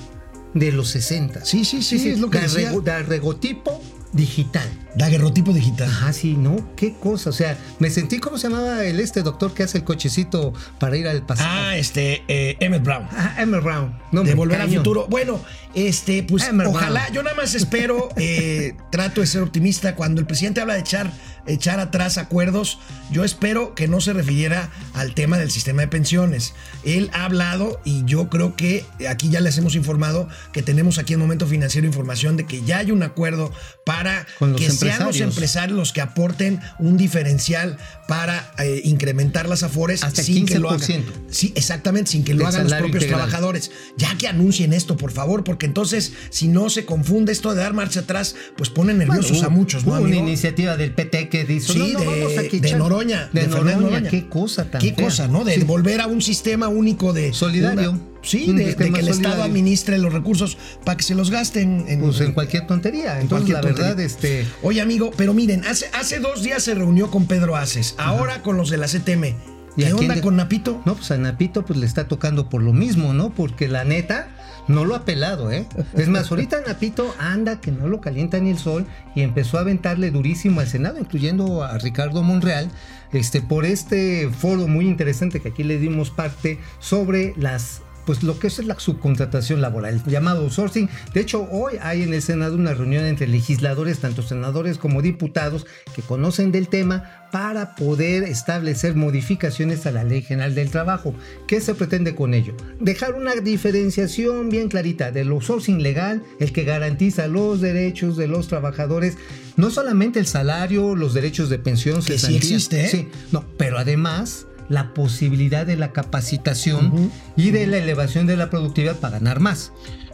de 0.54 0.72
los 0.72 0.88
60. 0.90 1.44
Sí, 1.44 1.64
sí, 1.64 1.82
sí, 1.82 2.10
es 2.10 2.18
lo 2.20 2.28
que 2.30 2.40
decía. 2.40 2.72
Daguerrego- 2.72 2.82
daguerrotipo 2.82 3.82
digital. 4.12 4.68
Daguerrotipo 4.94 5.52
digital. 5.52 5.88
Ajá, 5.88 6.12
sí, 6.12 6.34
¿no? 6.34 6.74
Qué 6.74 6.94
cosa. 6.94 7.30
O 7.30 7.32
sea, 7.32 7.56
me 7.78 7.90
sentí, 7.90 8.18
¿cómo 8.18 8.38
se 8.38 8.48
llamaba 8.48 8.84
el 8.84 9.00
este 9.00 9.22
doctor 9.22 9.54
que 9.54 9.62
hace 9.62 9.78
el 9.78 9.84
cochecito 9.84 10.52
para 10.78 10.96
ir 10.96 11.06
al 11.06 11.24
pasado? 11.24 11.48
Ah, 11.52 11.76
este, 11.76 12.22
eh, 12.28 12.56
Emmett 12.60 12.82
Brown. 12.82 13.06
Ah, 13.12 13.36
Emmett 13.38 13.62
Brown. 13.62 13.98
No, 14.10 14.24
de 14.24 14.34
volver 14.34 14.60
al 14.60 14.70
futuro. 14.70 15.06
Bueno, 15.08 15.40
este, 15.74 16.22
pues 16.22 16.44
Emmett 16.48 16.68
ojalá, 16.68 17.02
Brown. 17.02 17.14
yo 17.14 17.22
nada 17.22 17.36
más 17.36 17.54
espero, 17.54 18.08
eh, 18.16 18.74
trato 18.90 19.20
de 19.20 19.26
ser 19.26 19.42
optimista. 19.42 19.94
Cuando 19.94 20.20
el 20.20 20.26
presidente 20.26 20.60
habla 20.60 20.74
de 20.74 20.80
echar, 20.80 21.12
echar 21.48 21.80
atrás 21.80 22.18
acuerdos, 22.18 22.78
yo 23.10 23.24
espero 23.24 23.74
que 23.74 23.88
no 23.88 24.00
se 24.00 24.12
refiriera 24.12 24.70
al 24.94 25.14
tema 25.14 25.38
del 25.38 25.50
sistema 25.50 25.82
de 25.82 25.88
pensiones. 25.88 26.54
Él 26.84 27.10
ha 27.12 27.24
hablado 27.24 27.80
y 27.84 28.04
yo 28.04 28.28
creo 28.28 28.54
que 28.54 28.84
aquí 29.08 29.28
ya 29.28 29.40
les 29.40 29.58
hemos 29.58 29.74
informado 29.74 30.28
que 30.52 30.62
tenemos 30.62 30.98
aquí 30.98 31.14
en 31.14 31.20
Momento 31.20 31.46
Financiero 31.46 31.86
información 31.86 32.36
de 32.36 32.46
que 32.46 32.62
ya 32.64 32.78
hay 32.78 32.90
un 32.90 33.02
acuerdo 33.02 33.52
para 33.84 34.26
que 34.56 34.70
sean 34.70 35.04
los 35.04 35.20
empresarios. 35.20 35.76
los 35.78 35.92
que 35.92 36.00
aporten 36.00 36.60
un 36.78 36.96
diferencial 36.96 37.78
para 38.06 38.52
eh, 38.58 38.80
incrementar 38.84 39.48
las 39.48 39.62
afores 39.62 40.02
Hasta 40.04 40.22
sin 40.22 40.46
que 40.46 40.58
lo 40.58 40.70
15%. 40.70 40.74
hagan. 40.74 41.04
Sí, 41.30 41.52
exactamente, 41.54 42.10
sin 42.10 42.24
que 42.24 42.34
lo 42.34 42.46
hagan 42.46 42.64
los 42.64 42.72
propios 42.72 43.02
integral. 43.04 43.20
trabajadores. 43.20 43.70
Ya 43.96 44.16
que 44.16 44.28
anuncien 44.28 44.72
esto, 44.72 44.96
por 44.96 45.12
favor, 45.12 45.44
porque 45.44 45.66
entonces, 45.66 46.12
si 46.30 46.48
no 46.48 46.70
se 46.70 46.84
confunde 46.84 47.32
esto 47.32 47.54
de 47.54 47.62
dar 47.62 47.74
marcha 47.74 48.00
atrás, 48.00 48.34
pues 48.56 48.70
ponen 48.70 48.98
nerviosos 48.98 49.32
Bueno, 49.32 49.46
a 49.46 49.50
muchos, 49.50 49.84
¿no, 49.86 49.92
hubo 49.94 50.00
una 50.02 50.16
iniciativa 50.16 50.76
del 50.76 50.92
PT 50.92 51.28
que 51.28 51.37
dice, 51.44 51.72
Sí, 51.72 51.78
no, 51.92 51.98
no, 52.04 52.10
de, 52.10 52.20
vamos 52.24 52.38
a 52.38 52.42
de 52.42 52.72
Noroña. 52.76 53.28
De, 53.32 53.46
Noroña. 53.46 54.02
Qué 54.08 54.28
cosa 54.28 54.70
tan 54.70 54.80
Qué 54.80 54.94
fea. 54.94 55.04
cosa, 55.04 55.28
¿no? 55.28 55.44
De 55.44 55.54
Sí. 55.54 55.60
volver 55.62 56.00
a 56.00 56.06
un 56.06 56.22
sistema 56.22 56.68
único 56.68 57.12
de... 57.12 57.32
Solidario. 57.32 57.90
una- 57.92 58.00
sí, 58.22 58.52
de, 58.52 58.74
que 58.74 58.84
el 59.00 59.08
Estado 59.08 59.42
administre 59.42 59.98
los 59.98 60.12
recursos 60.12 60.58
para 60.84 60.96
que 60.96 61.02
se 61.04 61.14
los 61.14 61.30
gasten 61.30 61.84
en, 61.88 62.00
Pues 62.00 62.20
en 62.20 62.32
cualquier 62.32 62.66
tontería. 62.66 63.20
Entonces, 63.20 63.28
cualquier 63.52 63.54
la 63.56 63.60
tontería. 63.62 63.88
verdad, 63.94 64.00
este. 64.04 64.46
Oye, 64.62 64.80
amigo, 64.80 65.10
pero 65.16 65.34
miren, 65.34 65.64
hace, 65.66 65.86
hace 65.98 66.18
dos 66.18 66.42
días 66.42 66.62
se 66.62 66.74
reunió 66.74 67.10
con 67.10 67.26
Pedro 67.26 67.56
Aces, 67.56 67.94
ahora 67.98 68.42
con 68.42 68.56
los 68.56 68.70
de 68.70 68.76
la 68.78 68.86
CTM. 68.86 69.34
¿Y 69.76 69.84
¿Qué 69.84 69.92
onda 69.92 70.20
con 70.20 70.34
Napito? 70.34 70.82
No, 70.84 70.96
pues 70.96 71.10
a 71.12 71.18
Napito 71.18 71.64
pues 71.64 71.78
le 71.78 71.86
está 71.86 72.08
tocando 72.08 72.48
por 72.48 72.62
lo 72.62 72.72
mismo, 72.72 73.12
¿no? 73.14 73.30
Porque 73.32 73.68
la 73.68 73.84
neta 73.84 74.28
no 74.68 74.84
lo 74.84 74.94
ha 74.94 75.04
pelado, 75.04 75.50
¿eh? 75.50 75.66
Es 75.94 76.08
más, 76.08 76.30
ahorita 76.30 76.60
Napito 76.66 77.14
anda 77.18 77.60
que 77.60 77.72
no 77.72 77.88
lo 77.88 78.00
calienta 78.00 78.38
ni 78.38 78.50
el 78.50 78.58
sol 78.58 78.86
y 79.14 79.22
empezó 79.22 79.58
a 79.58 79.62
aventarle 79.62 80.10
durísimo 80.10 80.60
al 80.60 80.68
Senado, 80.68 80.98
incluyendo 80.98 81.64
a 81.64 81.78
Ricardo 81.78 82.22
Monreal, 82.22 82.70
este, 83.12 83.40
por 83.40 83.64
este 83.64 84.28
foro 84.30 84.68
muy 84.68 84.86
interesante 84.86 85.40
que 85.40 85.48
aquí 85.48 85.64
le 85.64 85.78
dimos 85.78 86.10
parte 86.10 86.58
sobre 86.78 87.32
las 87.36 87.82
pues 88.08 88.22
lo 88.22 88.38
que 88.38 88.46
es 88.46 88.64
la 88.64 88.80
subcontratación 88.80 89.60
laboral, 89.60 90.02
llamado 90.06 90.40
outsourcing. 90.40 90.88
De 91.12 91.20
hecho, 91.20 91.46
hoy 91.50 91.74
hay 91.82 92.04
en 92.04 92.14
el 92.14 92.22
Senado 92.22 92.54
una 92.54 92.72
reunión 92.72 93.04
entre 93.04 93.26
legisladores, 93.26 93.98
tanto 93.98 94.22
senadores 94.22 94.78
como 94.78 95.02
diputados, 95.02 95.66
que 95.94 96.00
conocen 96.00 96.50
del 96.50 96.68
tema 96.68 97.28
para 97.30 97.74
poder 97.74 98.22
establecer 98.22 98.94
modificaciones 98.94 99.84
a 99.84 99.90
la 99.90 100.04
Ley 100.04 100.22
General 100.22 100.54
del 100.54 100.70
Trabajo. 100.70 101.14
¿Qué 101.46 101.60
se 101.60 101.74
pretende 101.74 102.14
con 102.14 102.32
ello? 102.32 102.54
Dejar 102.80 103.12
una 103.12 103.34
diferenciación 103.34 104.48
bien 104.48 104.70
clarita 104.70 105.12
del 105.12 105.28
outsourcing 105.28 105.82
legal, 105.82 106.22
el 106.40 106.54
que 106.54 106.64
garantiza 106.64 107.26
los 107.26 107.60
derechos 107.60 108.16
de 108.16 108.26
los 108.26 108.48
trabajadores, 108.48 109.18
no 109.58 109.68
solamente 109.68 110.18
el 110.18 110.26
salario, 110.26 110.96
los 110.96 111.12
derechos 111.12 111.50
de 111.50 111.58
pensión, 111.58 112.02
Que 112.02 112.18
sí 112.18 112.36
existe, 112.36 112.86
¿eh? 112.86 112.88
Sí, 112.88 113.08
no, 113.32 113.44
pero 113.58 113.76
además 113.76 114.46
la 114.68 114.92
posibilidad 114.94 115.66
de 115.66 115.76
la 115.76 115.92
capacitación 115.92 117.10
y 117.36 117.50
de 117.50 117.66
la 117.66 117.78
elevación 117.78 118.26
de 118.26 118.36
la 118.36 118.50
productividad 118.50 118.96
para 118.96 119.18
ganar 119.18 119.40
más. 119.40 119.72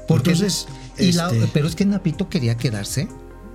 Porque 0.08 0.32
Entonces, 0.32 0.66
y 0.99 1.12
la- 1.12 1.30
este- 1.30 1.49
pero 1.52 1.66
es 1.66 1.75
que 1.75 1.84
Napito 1.84 2.28
quería 2.28 2.56
quedarse 2.56 3.08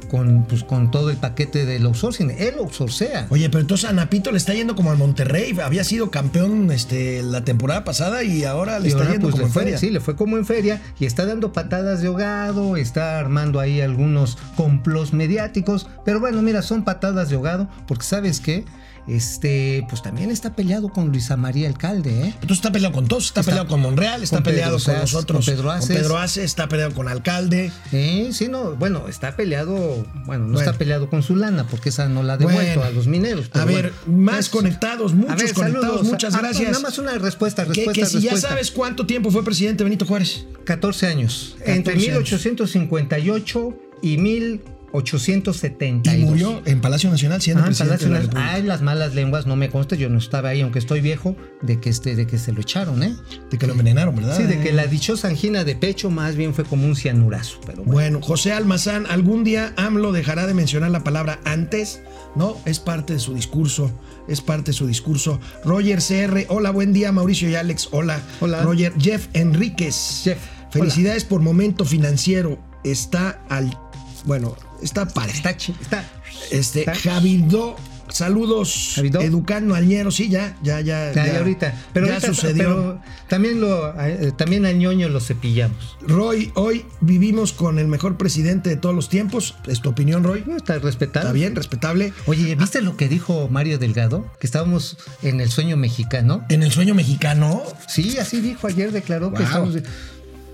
con, 0.09 0.45
pues, 0.45 0.63
con 0.63 0.89
todo 0.89 1.11
el 1.11 1.17
paquete 1.17 1.67
del 1.67 1.85
outsourcing. 1.85 2.31
Él 2.31 2.55
outsourcea. 2.57 3.27
Oye, 3.29 3.47
pero 3.51 3.61
entonces 3.61 3.87
a 3.87 3.93
Napito 3.93 4.31
le 4.31 4.39
está 4.39 4.55
yendo 4.55 4.75
como 4.75 4.89
al 4.89 4.97
Monterrey. 4.97 5.55
Había 5.63 5.83
sido 5.83 6.09
campeón 6.09 6.71
este, 6.71 7.21
la 7.21 7.43
temporada 7.45 7.83
pasada 7.83 8.23
y 8.23 8.43
ahora 8.43 8.79
le 8.79 8.85
Y 8.85 8.87
está 8.89 9.01
ahora, 9.03 9.11
yendo 9.11 9.27
pues, 9.27 9.33
como 9.35 9.45
en 9.45 9.53
fue, 9.53 9.63
feria. 9.63 9.77
Sí, 9.77 9.91
le 9.91 9.99
fue 9.99 10.15
como 10.15 10.37
en 10.37 10.45
feria 10.47 10.81
y 10.99 11.05
está 11.05 11.27
dando 11.27 11.53
patadas 11.53 12.01
de 12.01 12.07
ahogado, 12.07 12.75
está 12.75 13.19
armando 13.19 13.59
ahí 13.59 13.81
algunos 13.81 14.39
complos 14.55 15.13
mediáticos. 15.13 15.87
Pero 16.05 16.19
bueno, 16.19 16.41
mira, 16.41 16.63
son 16.63 16.83
patadas 16.83 17.29
de 17.29 17.35
ahogado 17.35 17.69
porque 17.87 18.03
¿sabes 18.05 18.39
qué? 18.39 18.65
este, 19.07 19.85
pues 19.89 20.01
también 20.01 20.31
está 20.31 20.55
peleado 20.55 20.89
con 20.89 21.09
Luisa 21.09 21.37
María 21.37 21.67
Alcalde. 21.67 22.09
¿eh? 22.09 22.25
Entonces 22.27 22.57
está 22.57 22.71
peleado 22.71 22.93
con 22.93 23.07
todos, 23.07 23.25
está, 23.25 23.43
peleado 23.43 23.67
con 23.67 23.81
Monreal, 23.81 24.23
está 24.23 24.41
peleado 24.41 24.77
con 24.79 24.95
nosotros, 24.95 25.45
con 25.45 25.55
Pedro, 25.55 25.71
Ace, 25.71 25.93
Pedro 25.93 26.17
Aces, 26.17 26.43
está 26.43 26.67
peleado 26.67 26.93
con 26.93 27.07
Alcalde. 27.07 27.71
¿Eh? 27.91 28.29
Sí, 28.31 28.47
no, 28.47 28.75
bueno, 28.75 29.07
está 29.07 29.35
peleado, 29.35 30.05
bueno, 30.25 30.45
no 30.47 30.59
está 30.59 30.73
peleado 30.73 31.09
con 31.09 31.23
Sulana, 31.23 31.65
porque 31.67 31.89
esa 31.89 32.07
no 32.07 32.23
la 32.23 32.33
ha 32.33 32.37
devuelto 32.37 32.83
a 32.83 32.89
los 32.91 33.07
mineros. 33.07 33.49
A 33.53 33.65
ver, 33.65 33.93
más 34.05 34.49
conectados, 34.49 35.13
muchos 35.13 35.53
conectados, 35.53 36.01
ah, 36.01 36.09
muchas 36.09 36.37
gracias. 36.37 36.71
Nada 36.71 36.81
más 36.81 36.97
una 36.97 37.17
respuesta, 37.17 37.63
respuesta. 37.65 37.93
Que, 37.93 38.01
que 38.01 38.05
si 38.05 38.21
ya 38.21 38.37
sabes 38.37 38.71
cuánto 38.71 39.05
tiempo 39.05 39.31
fue 39.31 39.43
presidente 39.43 39.83
Benito 39.83 40.05
Juárez. 40.05 40.45
14 40.65 41.07
años. 41.07 41.55
14 41.59 41.75
Entre 41.75 41.95
1858 41.95 43.59
años. 43.59 43.73
y 44.01 44.17
1000 44.17 44.61
872. 44.91 46.13
Y 46.13 46.17
murió 46.25 46.61
en 46.65 46.81
Palacio 46.81 47.09
Nacional 47.09 47.41
siendo 47.41 47.63
ah, 47.63 47.65
presidente 47.67 48.05
Palacio 48.05 48.29
de 48.29 48.33
la 48.33 48.51
Ay, 48.53 48.63
las 48.63 48.81
malas 48.81 49.15
lenguas, 49.15 49.45
no 49.45 49.55
me 49.55 49.69
consta, 49.69 49.95
yo 49.95 50.09
no 50.09 50.17
estaba 50.17 50.49
ahí, 50.49 50.61
aunque 50.61 50.79
estoy 50.79 51.01
viejo, 51.01 51.35
de 51.61 51.79
que, 51.79 51.89
este, 51.89 52.15
de 52.15 52.27
que 52.27 52.37
se 52.37 52.51
lo 52.51 52.61
echaron, 52.61 53.03
¿eh? 53.03 53.15
De 53.51 53.57
que 53.57 53.67
lo 53.67 53.73
envenenaron, 53.73 54.15
¿verdad? 54.15 54.37
Sí, 54.37 54.43
de 54.43 54.59
que 54.59 54.71
la 54.71 54.87
dichosa 54.87 55.27
angina 55.27 55.63
de 55.63 55.75
pecho 55.75 56.09
más 56.09 56.35
bien 56.35 56.53
fue 56.53 56.63
como 56.63 56.85
un 56.85 56.95
cianurazo, 56.95 57.59
pero 57.65 57.83
bueno. 57.83 57.91
Bueno, 57.91 58.21
José 58.21 58.53
Almazán, 58.53 59.05
algún 59.07 59.43
día 59.43 59.73
AMLO 59.77 60.11
dejará 60.11 60.47
de 60.47 60.53
mencionar 60.53 60.91
la 60.91 61.03
palabra 61.03 61.39
antes, 61.45 62.01
¿no? 62.35 62.57
Es 62.65 62.79
parte 62.79 63.13
de 63.13 63.19
su 63.19 63.33
discurso, 63.33 63.91
es 64.27 64.41
parte 64.41 64.71
de 64.71 64.73
su 64.73 64.87
discurso. 64.87 65.39
Roger 65.65 65.99
CR, 65.99 66.45
hola, 66.47 66.71
buen 66.71 66.93
día, 66.93 67.11
Mauricio 67.11 67.49
y 67.49 67.55
Alex, 67.55 67.89
hola. 67.91 68.21
Hola. 68.39 68.61
Roger, 68.63 68.93
Jeff 68.99 69.27
Enríquez. 69.33 70.21
Jeff. 70.23 70.39
Felicidades 70.71 71.25
por 71.25 71.41
momento 71.41 71.83
financiero. 71.85 72.59
Está 72.83 73.41
al 73.49 73.77
bueno, 74.25 74.55
está 74.81 75.07
padre. 75.07 75.31
Está 75.33 75.51
está 75.51 76.05
Este, 76.51 76.79
está- 76.81 76.95
Javidó, 76.95 77.75
saludos. 78.09 78.93
Javidó. 78.95 79.21
Educando 79.21 79.75
Añero, 79.75 80.11
sí, 80.11 80.29
ya, 80.29 80.57
ya, 80.63 80.81
ya. 80.81 81.11
Ya, 81.13 81.25
ya 81.27 81.37
ahorita. 81.39 81.73
Pero 81.93 82.07
ya 82.07 82.13
ahorita- 82.13 82.27
sucedió. 82.33 82.63
pero 82.63 83.01
también 83.27 83.61
lo 83.61 83.93
eh, 84.01 84.31
también 84.37 84.65
al 84.65 84.77
ñoño 84.77 85.09
lo 85.09 85.19
cepillamos. 85.19 85.97
Roy, 86.01 86.51
hoy 86.55 86.85
vivimos 87.01 87.53
con 87.53 87.77
el 87.79 87.87
mejor 87.87 88.17
presidente 88.17 88.69
de 88.69 88.77
todos 88.77 88.95
los 88.95 89.09
tiempos. 89.09 89.55
¿Es 89.67 89.81
tu 89.81 89.89
opinión, 89.89 90.23
Roy? 90.23 90.43
No 90.47 90.57
está 90.57 90.77
respetado. 90.79 91.27
Está 91.27 91.33
bien, 91.33 91.55
respetable. 91.55 92.13
Oye, 92.25 92.55
¿viste 92.55 92.81
lo 92.81 92.97
que 92.97 93.07
dijo 93.09 93.47
Mario 93.49 93.77
Delgado? 93.79 94.25
Que 94.39 94.47
estábamos 94.47 94.97
en 95.21 95.39
el 95.41 95.51
sueño 95.51 95.77
mexicano. 95.77 96.43
En 96.49 96.63
el 96.63 96.71
sueño 96.71 96.95
mexicano. 96.95 97.63
Sí, 97.87 98.17
así 98.17 98.41
dijo 98.41 98.67
ayer, 98.67 98.91
declaró 98.91 99.31
que 99.33 99.43
Wow. 99.43 99.81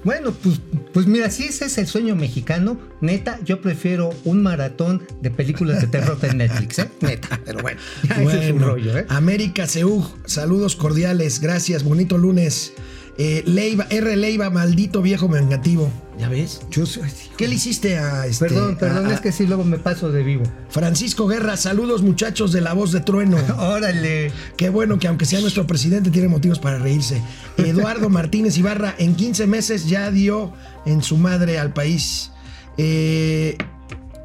Bueno, 0.05 0.31
pues, 0.31 0.61
pues 0.93 1.07
mira, 1.07 1.31
si 1.31 1.45
ese 1.45 1.65
es 1.65 1.79
el 1.79 1.87
sueño 1.87 2.15
mexicano, 2.15 2.79
neta, 3.01 3.39
yo 3.43 3.59
prefiero 3.59 4.11
un 4.23 4.43
maratón 4.43 5.01
de 5.21 5.31
películas 5.31 5.81
de 5.81 5.87
terror 5.87 6.19
de 6.19 6.31
Netflix, 6.33 6.77
¿eh? 6.77 6.89
Neta, 7.01 7.41
pero 7.43 7.61
bueno, 7.63 7.81
ya 8.07 8.21
ese 8.21 8.45
es 8.45 8.51
un 8.51 8.59
Bueno, 8.59 8.73
rollo, 8.73 8.97
¿eh? 8.99 9.05
América 9.09 9.65
Seúl, 9.65 10.05
saludos 10.25 10.75
cordiales, 10.75 11.41
gracias, 11.41 11.83
bonito 11.83 12.19
lunes. 12.19 12.73
Eh, 13.17 13.43
Leiva, 13.45 13.87
R. 13.89 14.17
Leiva, 14.17 14.49
maldito 14.49 15.01
viejo 15.01 15.29
vengativo. 15.29 15.89
¿Ya 16.19 16.27
ves? 16.29 16.61
Yo 16.69 16.85
soy- 16.85 17.09
¿Qué 17.37 17.47
le 17.47 17.55
hiciste 17.55 17.97
a 17.97 18.25
este? 18.27 18.45
Perdón, 18.47 18.77
perdón, 18.77 19.05
a- 19.07 19.13
es 19.13 19.21
que 19.21 19.31
sí, 19.31 19.45
luego 19.47 19.63
me 19.63 19.77
paso 19.77 20.11
de 20.11 20.21
vivo. 20.23 20.43
Francisco 20.69 21.25
Guerra, 21.27 21.55
saludos 21.55 22.01
muchachos 22.01 22.51
de 22.51 22.59
la 22.61 22.73
voz 22.73 22.91
de 22.91 22.99
trueno. 23.01 23.37
Órale. 23.57 24.31
Qué 24.57 24.69
bueno 24.69 24.99
que 24.99 25.07
aunque 25.07 25.25
sea 25.25 25.39
nuestro 25.39 25.65
presidente 25.65 26.09
tiene 26.11 26.27
motivos 26.27 26.59
para 26.59 26.77
reírse. 26.77 27.21
Eduardo 27.57 28.09
Martínez 28.09 28.57
Ibarra 28.57 28.95
en 28.97 29.15
15 29.15 29.47
meses 29.47 29.87
ya 29.87 30.11
dio 30.11 30.51
en 30.85 31.01
su 31.01 31.15
madre 31.17 31.57
al 31.57 31.71
país. 31.73 32.31
Eh, 32.77 33.57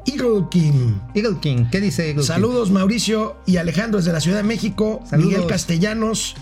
Eagle 0.05 0.47
King. 0.51 0.95
Eagle 1.13 1.37
King, 1.41 1.65
¿qué 1.71 1.79
dice 1.79 2.07
Eagle 2.07 2.21
King? 2.23 2.27
Saludos 2.27 2.71
Mauricio 2.71 3.37
y 3.45 3.57
Alejandro 3.57 3.99
desde 3.99 4.11
la 4.11 4.19
Ciudad 4.19 4.37
de 4.37 4.43
México. 4.43 5.01
Saludos. 5.09 5.31
Miguel 5.31 5.47
Castellanos. 5.47 6.35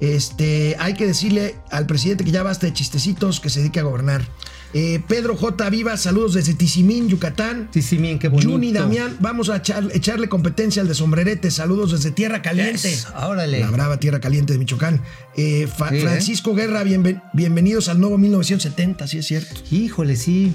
Este, 0.00 0.76
hay 0.78 0.94
que 0.94 1.06
decirle 1.06 1.56
al 1.70 1.86
presidente 1.86 2.24
que 2.24 2.30
ya 2.30 2.42
basta 2.42 2.66
de 2.66 2.72
chistecitos, 2.72 3.40
que 3.40 3.50
se 3.50 3.60
dedique 3.60 3.80
a 3.80 3.82
gobernar. 3.82 4.26
Eh, 4.74 5.00
Pedro 5.08 5.34
J. 5.34 5.70
Viva, 5.70 5.96
saludos 5.96 6.34
desde 6.34 6.52
Tizimín, 6.52 7.08
Yucatán. 7.08 7.70
Bien, 7.72 8.18
qué 8.18 8.28
bonito. 8.28 8.50
Juni 8.50 8.70
Damián, 8.70 9.16
vamos 9.18 9.48
a 9.48 9.62
echar- 9.62 9.90
echarle 9.94 10.28
competencia 10.28 10.82
al 10.82 10.88
de 10.88 10.94
sombrerete. 10.94 11.50
Saludos 11.50 11.92
desde 11.92 12.10
Tierra 12.10 12.42
Caliente. 12.42 12.90
Yes, 12.90 13.06
órale. 13.16 13.60
La 13.60 13.70
brava 13.70 13.98
Tierra 13.98 14.20
Caliente 14.20 14.52
de 14.52 14.58
Michoacán. 14.58 15.00
Eh, 15.36 15.62
¿eh? 15.62 15.66
Francisco 15.68 16.54
Guerra, 16.54 16.84
bienven- 16.84 17.22
bienvenidos 17.32 17.88
al 17.88 17.98
nuevo 17.98 18.18
1970, 18.18 19.06
sí 19.08 19.18
es 19.18 19.26
cierto. 19.26 19.54
Híjole, 19.70 20.16
sí. 20.16 20.52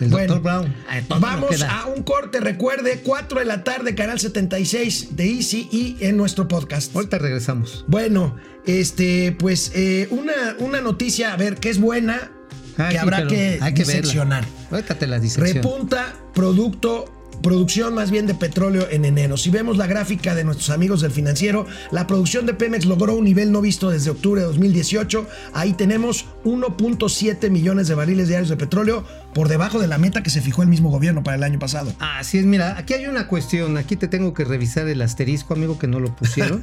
El 0.00 0.08
Bueno. 0.10 0.40
Brown. 0.40 0.74
Vamos 1.20 1.62
a 1.62 1.86
un 1.86 2.02
corte, 2.02 2.40
recuerde, 2.40 3.00
4 3.04 3.38
de 3.40 3.44
la 3.44 3.62
tarde, 3.64 3.94
canal 3.94 4.18
76 4.18 5.16
de 5.16 5.26
Easy 5.30 5.68
y 5.70 5.96
en 6.00 6.16
nuestro 6.16 6.48
podcast. 6.48 6.94
Ahorita 6.94 7.18
regresamos. 7.18 7.84
Bueno, 7.86 8.36
este, 8.66 9.32
pues 9.38 9.72
eh, 9.74 10.08
una, 10.10 10.32
una 10.58 10.80
noticia, 10.80 11.32
a 11.32 11.36
ver, 11.36 11.56
que 11.56 11.70
es 11.70 11.78
buena, 11.80 12.32
Ah, 12.78 12.86
que 12.88 12.92
sí, 12.92 12.96
habrá 12.98 13.26
que 13.26 13.58
hay 13.60 13.74
que 13.74 13.82
verla. 13.84 14.00
diseccionar. 14.00 14.44
Ahorita 14.70 14.94
te 14.94 15.06
la 15.06 15.18
disección. 15.18 15.56
Repunta 15.56 16.14
producto, 16.32 17.04
producción 17.42 17.94
más 17.94 18.10
bien 18.10 18.26
de 18.26 18.34
petróleo 18.34 18.86
en 18.90 19.04
enero. 19.04 19.36
Si 19.36 19.50
vemos 19.50 19.76
la 19.76 19.86
gráfica 19.86 20.34
de 20.34 20.44
nuestros 20.44 20.70
amigos 20.70 21.00
del 21.00 21.10
financiero, 21.10 21.66
la 21.90 22.06
producción 22.06 22.46
de 22.46 22.54
Pemex 22.54 22.84
logró 22.84 23.14
un 23.14 23.24
nivel 23.24 23.52
no 23.52 23.60
visto 23.60 23.90
desde 23.90 24.10
octubre 24.10 24.40
de 24.40 24.46
2018. 24.46 25.26
Ahí 25.52 25.72
tenemos 25.72 26.26
1.7 26.44 27.50
millones 27.50 27.88
de 27.88 27.94
barriles 27.94 28.28
diarios 28.28 28.48
de 28.48 28.56
petróleo 28.56 29.04
por 29.34 29.48
debajo 29.48 29.78
de 29.78 29.86
la 29.86 29.98
meta 29.98 30.22
que 30.22 30.30
se 30.30 30.40
fijó 30.40 30.62
el 30.62 30.68
mismo 30.68 30.90
gobierno 30.90 31.22
para 31.22 31.36
el 31.36 31.42
año 31.42 31.58
pasado. 31.58 31.92
Así 31.98 32.38
es, 32.38 32.44
mira, 32.44 32.76
aquí 32.78 32.94
hay 32.94 33.06
una 33.06 33.28
cuestión. 33.28 33.76
Aquí 33.76 33.96
te 33.96 34.08
tengo 34.08 34.34
que 34.34 34.44
revisar 34.44 34.88
el 34.88 35.00
asterisco, 35.02 35.54
amigo, 35.54 35.78
que 35.78 35.86
no 35.86 36.00
lo 36.00 36.14
pusieron. 36.14 36.62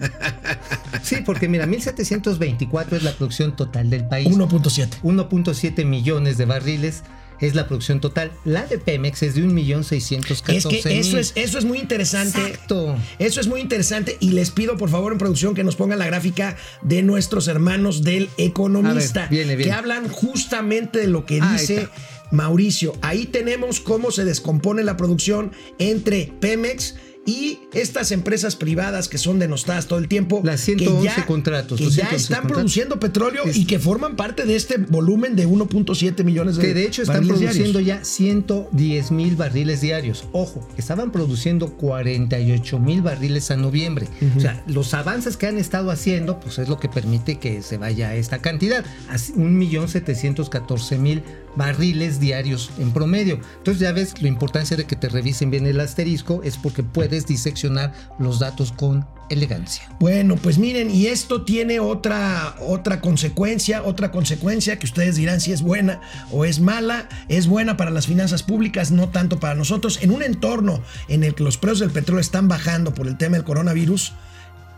sí, 1.01 1.17
porque 1.25 1.47
mira, 1.47 1.65
1724 1.65 2.97
es 2.97 3.03
la 3.03 3.11
producción 3.13 3.55
total 3.55 3.89
del 3.89 4.07
país. 4.07 4.27
1.7. 4.27 5.01
1.7 5.01 5.85
millones 5.85 6.37
de 6.37 6.45
barriles 6.45 7.03
es 7.39 7.55
la 7.55 7.67
producción 7.67 7.99
total. 7.99 8.31
La 8.45 8.65
de 8.65 8.77
Pemex 8.77 9.23
es 9.23 9.35
de 9.35 9.43
1.614.000. 9.43 10.55
Es 10.55 10.83
que 10.83 10.99
eso 10.99 11.17
es, 11.17 11.33
eso 11.35 11.57
es 11.57 11.65
muy 11.65 11.79
interesante. 11.79 12.39
Exacto. 12.39 12.95
Eso 13.19 13.41
es 13.41 13.47
muy 13.47 13.61
interesante 13.61 14.17
y 14.19 14.31
les 14.31 14.51
pido 14.51 14.77
por 14.77 14.89
favor 14.89 15.11
en 15.11 15.17
producción 15.17 15.53
que 15.53 15.63
nos 15.63 15.75
pongan 15.75 15.99
la 15.99 16.07
gráfica 16.07 16.57
de 16.81 17.03
nuestros 17.03 17.47
hermanos 17.47 18.03
del 18.03 18.29
economista, 18.37 19.21
ver, 19.21 19.29
viene, 19.29 19.55
viene. 19.55 19.71
que 19.71 19.71
hablan 19.71 20.07
justamente 20.09 20.99
de 20.99 21.07
lo 21.07 21.25
que 21.25 21.41
dice. 21.41 21.87
Mauricio. 22.29 22.93
Ahí 23.01 23.25
tenemos 23.25 23.79
cómo 23.79 24.11
se 24.11 24.25
descompone 24.25 24.83
la 24.83 24.97
producción 24.97 25.53
entre 25.79 26.33
Pemex 26.41 26.95
y 27.27 27.59
estas 27.73 28.11
empresas 28.11 28.55
privadas 28.55 29.07
que 29.09 29.19
son 29.19 29.37
denostadas 29.37 29.85
todo 29.87 29.99
el 29.99 30.07
tiempo. 30.07 30.41
Las 30.43 30.61
que 30.61 30.77
111 30.77 31.25
contratos, 31.27 31.77
Que 31.77 31.83
ya 31.85 31.91
111 31.91 32.15
están 32.15 32.37
contratos. 32.37 32.51
produciendo 32.57 32.99
petróleo 32.99 33.43
Es- 33.45 33.57
y 33.57 33.65
que 33.65 33.77
forman 33.77 34.15
parte 34.15 34.45
de 34.45 34.55
este 34.55 34.77
volumen 34.77 35.35
de 35.35 35.45
1.7 35.45 36.23
millones 36.23 36.55
de 36.55 36.61
Que 36.63 36.73
de 36.73 36.85
hecho 36.87 37.01
están 37.03 37.27
produciendo 37.27 37.79
diarios. 37.79 37.99
ya 37.99 38.03
110 38.05 39.11
mil 39.11 39.35
barriles 39.35 39.81
diarios. 39.81 40.23
Ojo, 40.31 40.67
estaban 40.77 41.11
produciendo 41.11 41.73
48 41.73 42.79
mil 42.79 43.01
barriles 43.01 43.51
a 43.51 43.57
noviembre. 43.57 44.07
O 44.35 44.39
sea, 44.39 44.63
los 44.65 44.93
avances 44.93 45.35
que 45.37 45.47
han 45.47 45.57
estado 45.57 45.91
haciendo, 45.91 46.39
pues 46.39 46.57
es 46.59 46.69
lo 46.69 46.79
que 46.79 46.87
permite 46.87 47.37
que 47.39 47.61
se 47.61 47.77
vaya 47.77 48.07
a 48.09 48.15
esta 48.15 48.39
cantidad. 48.39 48.85
Así, 49.09 49.33
1.714.000 49.35 51.23
barriles 51.57 52.19
diarios 52.19 52.71
en 52.77 52.91
promedio. 52.91 53.39
Entonces 53.57 53.81
ya 53.81 53.91
ves 53.91 54.21
la 54.21 54.27
importancia 54.27 54.77
de 54.77 54.85
que 54.85 54.95
te 54.95 55.09
revisen 55.09 55.51
bien 55.51 55.65
el 55.65 55.79
asterisco 55.79 56.41
es 56.43 56.57
porque 56.57 56.83
puedes 56.83 57.25
diseccionar 57.25 57.93
los 58.19 58.39
datos 58.39 58.71
con 58.71 59.05
elegancia. 59.29 59.89
Bueno, 59.99 60.35
pues 60.35 60.57
miren, 60.57 60.89
y 60.89 61.07
esto 61.07 61.43
tiene 61.43 61.79
otra, 61.79 62.55
otra 62.61 63.01
consecuencia, 63.01 63.83
otra 63.83 64.11
consecuencia 64.11 64.79
que 64.79 64.85
ustedes 64.85 65.15
dirán 65.17 65.41
si 65.41 65.51
es 65.51 65.61
buena 65.61 65.99
o 66.31 66.45
es 66.45 66.59
mala. 66.59 67.09
Es 67.27 67.47
buena 67.47 67.75
para 67.75 67.91
las 67.91 68.07
finanzas 68.07 68.43
públicas, 68.43 68.91
no 68.91 69.09
tanto 69.09 69.39
para 69.39 69.55
nosotros. 69.55 69.99
En 70.01 70.11
un 70.11 70.23
entorno 70.23 70.81
en 71.09 71.23
el 71.23 71.35
que 71.35 71.43
los 71.43 71.57
precios 71.57 71.79
del 71.79 71.91
petróleo 71.91 72.21
están 72.21 72.47
bajando 72.47 72.93
por 72.93 73.07
el 73.07 73.17
tema 73.17 73.35
del 73.35 73.43
coronavirus, 73.43 74.13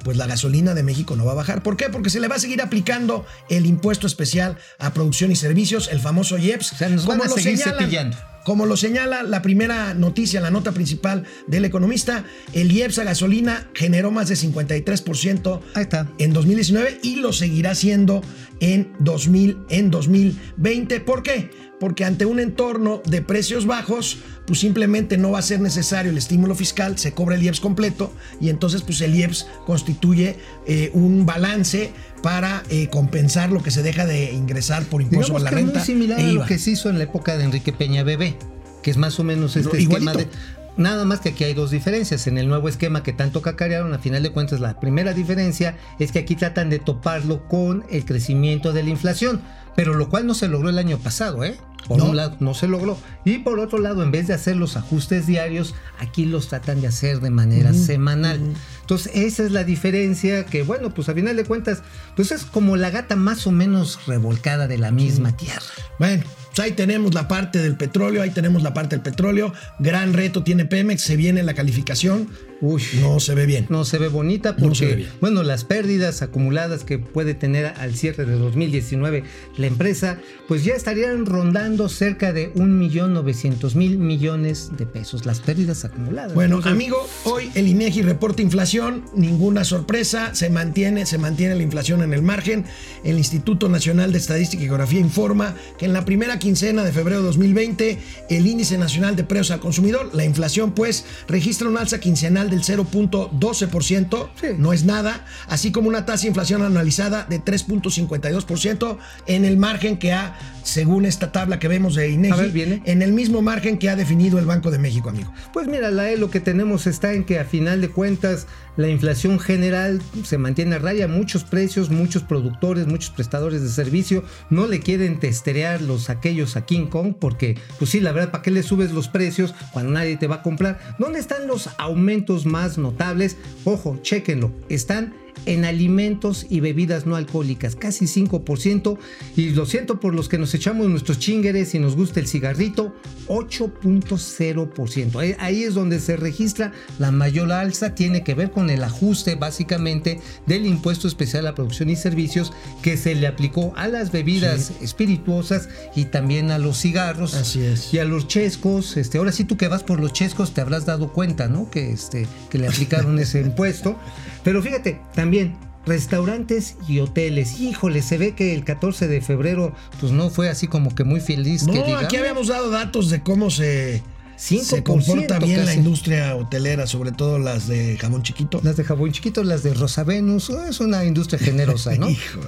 pues 0.03 0.17
la 0.17 0.27
gasolina 0.27 0.73
de 0.73 0.83
México 0.83 1.15
no 1.15 1.25
va 1.25 1.33
a 1.33 1.35
bajar. 1.35 1.63
¿Por 1.63 1.77
qué? 1.77 1.89
Porque 1.89 2.09
se 2.09 2.19
le 2.19 2.27
va 2.27 2.35
a 2.35 2.39
seguir 2.39 2.61
aplicando 2.61 3.25
el 3.49 3.65
impuesto 3.65 4.07
especial 4.07 4.57
a 4.77 4.93
producción 4.93 5.31
y 5.31 5.35
servicios, 5.35 5.89
el 5.91 5.99
famoso 5.99 6.37
IEPS. 6.37 6.73
O 6.73 6.75
sea, 6.77 6.89
nos 6.89 7.05
van 7.05 7.21
a 7.21 7.27
seguir 7.29 7.57
señalan- 7.59 7.77
cepillando. 7.79 8.17
como 8.45 8.65
lo 8.65 8.77
señala 8.77 9.23
la 9.23 9.41
primera 9.41 9.93
noticia, 9.93 10.41
la 10.41 10.49
nota 10.51 10.71
principal 10.71 11.25
del 11.47 11.65
economista, 11.65 12.23
el 12.53 12.71
IEPS 12.71 12.99
a 12.99 13.03
gasolina 13.03 13.67
generó 13.75 14.09
más 14.11 14.29
de 14.29 14.35
53% 14.35 15.61
Ahí 15.75 15.83
está. 15.83 16.07
en 16.17 16.33
2019 16.33 16.99
y 17.03 17.17
lo 17.17 17.33
seguirá 17.33 17.71
haciendo 17.71 18.21
en, 18.59 18.91
2000, 18.99 19.57
en 19.69 19.91
2020. 19.91 20.99
¿Por 21.01 21.23
qué? 21.23 21.51
Porque 21.79 22.03
ante 22.03 22.25
un 22.25 22.39
entorno 22.39 23.01
de 23.05 23.21
precios 23.21 23.65
bajos, 23.65 24.17
pues 24.45 24.59
simplemente 24.59 25.17
no 25.17 25.31
va 25.31 25.39
a 25.39 25.41
ser 25.41 25.61
necesario 25.61 26.11
el 26.11 26.17
estímulo 26.17 26.53
fiscal, 26.55 26.97
se 26.97 27.13
cobra 27.13 27.35
el 27.35 27.43
IEPS 27.43 27.59
completo 27.61 28.11
y 28.41 28.49
entonces 28.49 28.81
pues 28.81 28.99
el 29.01 29.15
IEPS 29.15 29.47
constituye 29.65 30.35
eh, 30.67 30.91
un 30.93 31.25
balance 31.25 31.91
para 32.21 32.63
eh, 32.69 32.89
compensar 32.89 33.51
lo 33.51 33.63
que 33.63 33.71
se 33.71 33.81
deja 33.81 34.05
de 34.05 34.33
ingresar 34.33 34.83
por 34.83 35.01
impuesto 35.01 35.37
a 35.37 35.39
la 35.39 35.49
que 35.51 35.55
es 35.55 35.61
renta. 35.61 35.79
muy 35.79 35.85
similar 35.85 36.19
e 36.19 36.23
a 36.23 36.33
lo 36.33 36.45
que 36.45 36.59
se 36.59 36.71
hizo 36.71 36.89
en 36.89 36.97
la 36.97 37.05
época 37.05 37.37
de 37.37 37.45
Enrique 37.45 37.71
Peña 37.71 38.03
Bebé, 38.03 38.35
que 38.83 38.91
es 38.91 38.97
más 38.97 39.17
o 39.19 39.23
menos 39.23 39.55
este 39.55 39.69
No, 39.71 39.79
esquema 39.79 40.11
igualito. 40.11 40.17
de. 40.17 40.58
Nada 40.79 41.03
más 41.03 41.19
que 41.19 41.29
aquí 41.29 41.43
hay 41.43 41.53
dos 41.53 41.71
diferencias. 41.71 42.25
En 42.27 42.37
el 42.37 42.47
nuevo 42.47 42.69
esquema 42.69 43.03
que 43.03 43.11
tanto 43.11 43.41
cacarearon, 43.41 43.93
a 43.93 43.99
final 43.99 44.23
de 44.23 44.31
cuentas, 44.31 44.61
la 44.61 44.79
primera 44.79 45.13
diferencia 45.13 45.77
es 45.99 46.13
que 46.13 46.19
aquí 46.19 46.37
tratan 46.37 46.69
de 46.69 46.79
toparlo 46.79 47.47
con 47.49 47.83
el 47.89 48.05
crecimiento 48.05 48.71
de 48.71 48.83
la 48.83 48.89
inflación, 48.89 49.41
pero 49.75 49.93
lo 49.93 50.07
cual 50.09 50.25
no 50.25 50.33
se 50.33 50.47
logró 50.47 50.69
el 50.69 50.77
año 50.79 50.97
pasado, 50.97 51.43
¿eh? 51.43 51.57
Por 51.87 51.97
No. 51.97 52.05
un 52.05 52.15
lado, 52.15 52.37
no 52.39 52.53
se 52.53 52.67
logró. 52.69 52.97
Y 53.25 53.39
por 53.39 53.59
otro 53.59 53.77
lado, 53.79 54.03
en 54.03 54.11
vez 54.11 54.27
de 54.27 54.33
hacer 54.33 54.55
los 54.55 54.77
ajustes 54.77 55.27
diarios, 55.27 55.75
aquí 55.99 56.23
los 56.25 56.47
tratan 56.47 56.79
de 56.79 56.87
hacer 56.87 57.19
de 57.19 57.29
manera 57.29 57.73
semanal. 57.73 58.39
Entonces, 58.81 59.11
esa 59.15 59.43
es 59.43 59.51
la 59.51 59.65
diferencia 59.65 60.45
que, 60.45 60.63
bueno, 60.63 60.93
pues 60.93 61.09
a 61.09 61.13
final 61.13 61.35
de 61.35 61.43
cuentas, 61.43 61.83
pues 62.15 62.31
es 62.31 62.45
como 62.45 62.77
la 62.77 62.89
gata 62.89 63.17
más 63.17 63.45
o 63.47 63.51
menos 63.51 63.99
revolcada 64.07 64.67
de 64.67 64.77
la 64.77 64.91
misma 64.91 65.35
tierra. 65.35 65.61
Bueno, 65.99 66.23
ahí 66.59 66.71
tenemos 66.71 67.13
la 67.13 67.27
parte 67.27 67.59
del 67.59 67.75
petróleo, 67.75 68.21
ahí 68.21 68.31
tenemos 68.31 68.63
la 68.63 68.73
parte 68.73 68.95
del 68.95 69.03
petróleo. 69.03 69.53
Gran 69.79 70.13
reto 70.13 70.43
tiene 70.43 70.65
Pemex, 70.65 71.01
se 71.01 71.15
viene 71.15 71.43
la 71.43 71.53
calificación. 71.53 72.27
Uy, 72.61 72.83
No 73.01 73.19
se 73.19 73.35
ve 73.35 73.45
bien. 73.45 73.65
no 73.69 73.85
se 73.85 73.97
ve 73.97 74.07
bonita 74.09 74.51
No 74.51 74.57
porque, 74.57 74.75
se 74.75 74.85
ve 74.85 74.95
bien. 74.95 75.09
bueno, 75.21 75.43
las 75.43 75.63
pérdidas 75.63 76.21
acumuladas 76.21 76.83
que 76.83 76.99
puede 76.99 77.33
tener 77.33 77.65
al 77.67 77.95
cierre 77.95 78.25
de 78.25 78.33
2019 78.33 79.23
la 79.57 79.67
empresa, 79.67 80.17
pues 80.47 80.63
ya 80.65 80.73
estarían 80.73 81.25
rondando 81.25 81.87
cerca 81.89 82.33
de 82.33 82.53
1.900.000 82.55 83.97
millones 83.97 84.71
de 84.77 84.85
pesos, 84.85 85.25
las 85.25 85.39
pérdidas 85.39 85.85
acumuladas. 85.85 86.33
Bueno, 86.33 86.57
Entonces, 86.57 86.71
amigo, 86.73 87.07
hoy 87.25 87.49
el 87.55 87.67
INEGI 87.67 88.01
reporta 88.01 88.41
inflación, 88.41 89.05
ninguna 89.15 89.63
sorpresa, 89.63 90.35
se 90.35 90.49
mantiene, 90.49 91.05
se 91.05 91.17
mantiene 91.17 91.55
la 91.55 91.63
inflación 91.63 92.01
en 92.03 92.13
el 92.13 92.21
margen. 92.21 92.65
El 93.03 93.17
Instituto 93.17 93.69
Nacional 93.69 94.11
de 94.11 94.17
Estadística 94.17 94.63
y 94.63 94.67
Geografía 94.67 94.99
informa 94.99 95.55
que 95.77 95.85
en 95.85 95.93
la 95.93 96.05
primera 96.05 96.39
quincena 96.39 96.83
de 96.83 96.91
febrero 96.91 97.19
de 97.21 97.27
2020, 97.27 97.97
el 98.29 98.47
índice 98.47 98.77
nacional 98.77 99.15
de 99.15 99.23
precios 99.23 99.51
al 99.51 99.59
consumidor, 99.59 100.09
la 100.13 100.25
inflación, 100.25 100.71
pues, 100.73 101.05
registra 101.27 101.67
un 101.67 101.77
alza 101.77 101.99
quincenal 101.99 102.48
del 102.49 102.61
0.12%, 102.63 104.29
Sí. 104.39 104.47
no 104.57 104.73
es 104.73 104.83
nada, 104.85 105.25
así 105.47 105.71
como 105.71 105.87
una 105.87 106.05
tasa 106.05 106.23
de 106.23 106.29
inflación 106.29 106.61
analizada 106.61 107.25
de 107.29 107.39
3.52% 107.39 108.97
en 109.27 109.45
el 109.45 109.57
margen 109.57 109.97
que 109.97 110.13
ha, 110.13 110.35
según 110.63 111.05
esta 111.05 111.31
tabla 111.31 111.59
que 111.59 111.67
vemos 111.67 111.95
de 111.95 112.09
INEGI, 112.09 112.37
ver, 112.39 112.51
viene. 112.51 112.81
en 112.85 113.01
el 113.01 113.13
mismo 113.13 113.41
margen 113.41 113.77
que 113.77 113.89
ha 113.89 113.95
definido 113.95 114.39
el 114.39 114.45
Banco 114.45 114.71
de 114.71 114.79
México, 114.79 115.09
amigo. 115.09 115.31
Pues 115.53 115.67
mira, 115.67 115.91
la 115.91 116.09
E 116.11 116.17
lo 116.17 116.29
que 116.29 116.39
tenemos 116.39 116.87
está 116.87 117.13
en 117.13 117.23
que 117.23 117.39
a 117.39 117.45
final 117.45 117.81
de 117.81 117.89
cuentas 117.89 118.47
la 118.77 118.87
inflación 118.87 119.39
general 119.39 120.01
se 120.23 120.37
mantiene 120.37 120.75
a 120.75 120.79
raya. 120.79 121.07
Muchos 121.07 121.43
precios, 121.43 121.89
muchos 121.89 122.23
productores, 122.23 122.87
muchos 122.87 123.09
prestadores 123.09 123.61
de 123.61 123.67
servicio 123.69 124.23
no 124.49 124.67
le 124.67 124.79
quieren 124.79 125.19
testerear 125.19 125.81
los 125.81 126.09
aquellos 126.09 126.55
a 126.55 126.65
King 126.65 126.87
Kong 126.87 127.13
porque, 127.19 127.57
pues 127.77 127.91
sí, 127.91 127.99
la 127.99 128.13
verdad, 128.13 128.31
¿para 128.31 128.41
qué 128.41 128.51
le 128.51 128.63
subes 128.63 128.91
los 128.91 129.09
precios 129.09 129.53
cuando 129.73 129.91
nadie 129.91 130.15
te 130.15 130.27
va 130.27 130.35
a 130.35 130.41
comprar? 130.41 130.79
¿Dónde 130.97 131.19
están 131.19 131.45
los 131.47 131.69
aumentos 131.77 132.38
más 132.45 132.77
notables? 132.77 133.37
Ojo, 133.65 133.97
chéquenlo. 134.01 134.51
Están 134.69 135.13
en 135.49 135.65
alimentos 135.65 136.45
y 136.47 136.59
bebidas 136.59 137.07
no 137.07 137.15
alcohólicas, 137.15 137.75
casi 137.75 138.05
5%. 138.05 138.99
Y 139.35 139.49
lo 139.49 139.65
siento 139.65 139.99
por 139.99 140.13
los 140.13 140.29
que 140.29 140.37
nos 140.37 140.53
echamos 140.53 140.87
nuestros 140.87 141.17
chingueres 141.17 141.73
y 141.73 141.79
nos 141.79 141.95
gusta 141.95 142.19
el 142.19 142.27
cigarrito, 142.27 142.93
8.0%. 143.27 145.35
Ahí, 145.39 145.63
es 145.63 145.73
donde 145.73 145.99
se 145.99 146.17
registra 146.17 146.71
la 146.99 147.11
mayor 147.11 147.51
alza, 147.51 147.95
tiene 147.95 148.23
que 148.23 148.35
ver 148.35 148.51
con 148.51 148.69
el 148.69 148.83
ajuste 148.83 149.35
básicamente 149.35 150.19
del 150.45 150.67
impuesto 150.67 151.07
especial 151.07 151.47
a 151.47 151.55
producción 151.55 151.89
y 151.89 151.95
servicios 151.95 152.53
que 152.83 152.95
se 152.95 153.15
le 153.15 153.25
aplicó 153.25 153.73
a 153.75 153.87
las 153.87 154.11
bebidas 154.11 154.71
espirituosas 154.81 155.67
y 155.95 156.05
también 156.05 156.51
a 156.51 156.59
los 156.59 156.77
cigarros 156.77 157.33
Así 157.33 157.61
es. 157.61 157.91
y 157.91 157.97
a 157.97 158.05
los 158.05 158.27
chescos. 158.27 158.97
Este, 158.97 159.17
ahora 159.17 159.31
sí 159.31 159.45
tú 159.45 159.57
que 159.57 159.67
vas 159.67 159.81
por 159.81 159.99
los 159.99 160.13
chescos 160.13 160.53
te 160.53 160.61
habrás 160.61 160.85
dado 160.85 161.11
cuenta, 161.11 161.47
¿no? 161.47 161.71
Que, 161.71 161.91
este, 161.91 162.27
que 162.51 162.59
le 162.59 162.67
aplicaron 162.67 163.17
ese 163.17 163.41
impuesto. 163.41 163.97
Pero 164.43 164.61
fíjate, 164.61 165.01
también 165.13 165.38
restaurantes 165.85 166.75
y 166.87 166.99
hoteles. 166.99 167.59
Híjole, 167.59 168.01
se 168.01 168.17
ve 168.17 168.35
que 168.35 168.53
el 168.53 168.63
14 168.63 169.07
de 169.07 169.21
febrero 169.21 169.73
pues 169.99 170.11
no 170.11 170.29
fue 170.29 170.49
así 170.49 170.67
como 170.67 170.93
que 170.93 171.03
muy 171.03 171.19
feliz. 171.19 171.63
No, 171.63 171.73
que 171.73 171.79
digamos. 171.83 172.03
aquí 172.03 172.17
habíamos 172.17 172.47
dado 172.47 172.69
datos 172.69 173.09
de 173.09 173.21
cómo 173.21 173.49
se, 173.49 174.03
5% 174.39 174.61
se 174.63 174.83
comporta 174.83 175.39
bien 175.39 175.65
la 175.65 175.73
industria 175.73 176.35
hotelera, 176.35 176.87
sobre 176.87 177.11
todo 177.11 177.39
las 177.39 177.67
de 177.67 177.97
jamón 177.99 178.23
chiquito. 178.23 178.61
Las 178.63 178.77
de 178.77 178.83
jabón 178.85 179.11
chiquito, 179.11 179.43
las 179.43 179.63
de 179.63 179.73
Rosa 179.73 180.03
Venus, 180.03 180.49
es 180.49 180.79
una 180.79 181.03
industria 181.03 181.39
generosa, 181.39 181.95
¿no? 181.95 182.09
Hijo. 182.09 182.39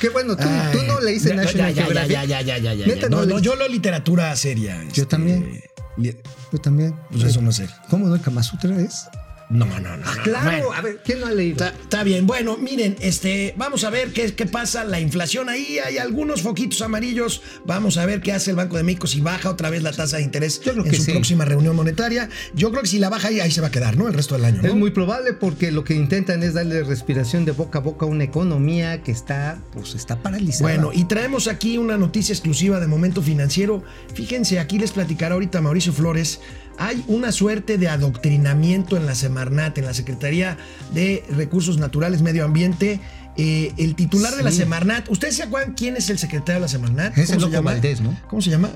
Qué 0.00 0.10
bueno, 0.10 0.36
tú, 0.36 0.44
Ay, 0.46 0.76
tú 0.76 0.84
no 0.84 1.00
leíste 1.00 1.34
National 1.34 1.74
ya, 1.74 1.82
ya, 1.82 1.84
Geographic. 1.84 2.12
Ya, 2.12 2.24
ya, 2.24 2.40
ya, 2.42 2.58
ya, 2.58 2.74
ya, 2.74 2.86
Neta, 2.86 3.02
ya. 3.02 3.08
no 3.08 3.16
No, 3.16 3.22
no, 3.22 3.26
leíste. 3.26 3.42
yo 3.46 3.56
leo 3.56 3.68
literatura 3.68 4.34
seria. 4.36 4.82
este, 4.82 5.06
también. 5.06 5.60
Yo 5.96 6.58
también. 6.60 6.94
Pues 7.10 7.24
eso 7.24 7.42
no 7.42 7.50
sé. 7.52 7.68
¿Cómo 7.88 8.06
no? 8.06 8.14
¿El 8.14 8.20
Kama 8.20 8.42
Sutra 8.42 8.78
es? 8.80 9.06
No, 9.50 9.66
no, 9.66 9.80
no. 9.80 9.96
no, 9.96 10.22
Claro, 10.22 10.50
bueno. 10.50 10.72
a 10.72 10.80
ver, 10.80 11.00
¿quién 11.04 11.20
no 11.20 11.26
ha 11.26 11.32
leído? 11.32 11.64
Está, 11.64 11.78
está 11.80 12.04
bien, 12.04 12.26
bueno, 12.26 12.56
miren, 12.56 12.96
este, 13.00 13.52
vamos 13.56 13.82
a 13.84 13.90
ver 13.90 14.12
qué, 14.12 14.32
qué 14.32 14.46
pasa, 14.46 14.84
la 14.84 15.00
inflación 15.00 15.48
ahí, 15.48 15.78
hay 15.78 15.98
algunos 15.98 16.42
foquitos 16.42 16.80
amarillos, 16.82 17.42
vamos 17.66 17.96
a 17.98 18.06
ver 18.06 18.20
qué 18.20 18.32
hace 18.32 18.50
el 18.50 18.56
Banco 18.56 18.76
de 18.76 18.84
México, 18.84 19.08
si 19.08 19.20
baja 19.20 19.50
otra 19.50 19.68
vez 19.68 19.82
la 19.82 19.92
tasa 19.92 20.18
de 20.18 20.22
interés 20.22 20.60
Yo 20.60 20.72
creo 20.72 20.84
en 20.84 20.90
que 20.90 20.96
su 20.96 21.02
sí. 21.04 21.10
próxima 21.12 21.44
reunión 21.44 21.74
monetaria. 21.74 22.28
Yo 22.54 22.70
creo 22.70 22.82
que 22.82 22.88
si 22.88 22.98
la 23.00 23.08
baja 23.08 23.28
ahí, 23.28 23.40
ahí 23.40 23.50
se 23.50 23.60
va 23.60 23.66
a 23.68 23.70
quedar, 23.72 23.96
¿no? 23.96 24.06
El 24.06 24.14
resto 24.14 24.36
del 24.36 24.44
año, 24.44 24.62
¿no? 24.62 24.68
Es 24.68 24.74
muy 24.74 24.92
probable 24.92 25.32
porque 25.32 25.72
lo 25.72 25.82
que 25.82 25.94
intentan 25.94 26.42
es 26.44 26.54
darle 26.54 26.84
respiración 26.84 27.44
de 27.44 27.52
boca 27.52 27.80
a 27.80 27.82
boca 27.82 28.06
a 28.06 28.08
una 28.08 28.24
economía 28.24 29.02
que 29.02 29.10
está, 29.10 29.58
pues, 29.72 29.94
está 29.96 30.16
paralizada. 30.22 30.62
Bueno, 30.70 30.90
y 30.94 31.04
traemos 31.06 31.48
aquí 31.48 31.76
una 31.76 31.96
noticia 31.98 32.32
exclusiva 32.32 32.78
de 32.78 32.86
Momento 32.86 33.20
Financiero. 33.20 33.82
Fíjense, 34.14 34.60
aquí 34.60 34.78
les 34.78 34.92
platicará 34.92 35.34
ahorita 35.34 35.60
Mauricio 35.60 35.92
Flores. 35.92 36.40
Hay 36.78 37.04
una 37.08 37.30
suerte 37.32 37.76
de 37.78 37.88
adoctrinamiento 37.88 38.96
en 38.96 39.06
la 39.06 39.14
Semarnat, 39.14 39.76
en 39.78 39.84
la 39.86 39.94
Secretaría 39.94 40.56
de 40.94 41.24
Recursos 41.30 41.78
Naturales, 41.78 42.22
Medio 42.22 42.44
Ambiente. 42.44 43.00
Eh, 43.36 43.72
el 43.76 43.94
titular 43.94 44.34
de 44.36 44.42
la. 44.42 44.50
Semarnat, 44.50 45.08
¿ustedes 45.10 45.36
se 45.36 45.42
acuerdan 45.44 45.74
quién 45.74 45.96
es 45.96 46.10
el 46.10 46.18
secretario 46.18 46.54
de 46.54 46.60
la 46.60 46.68
Semarnat? 46.68 47.16
Es 47.16 47.30
el 47.30 47.36
¿Cómo 47.36 47.40
se 47.40 47.46
loco 47.46 47.52
llama? 47.52 47.70
Valdés, 47.72 48.00
¿no? 48.00 48.18
¿Cómo 48.28 48.42
se 48.42 48.50
llama? 48.50 48.70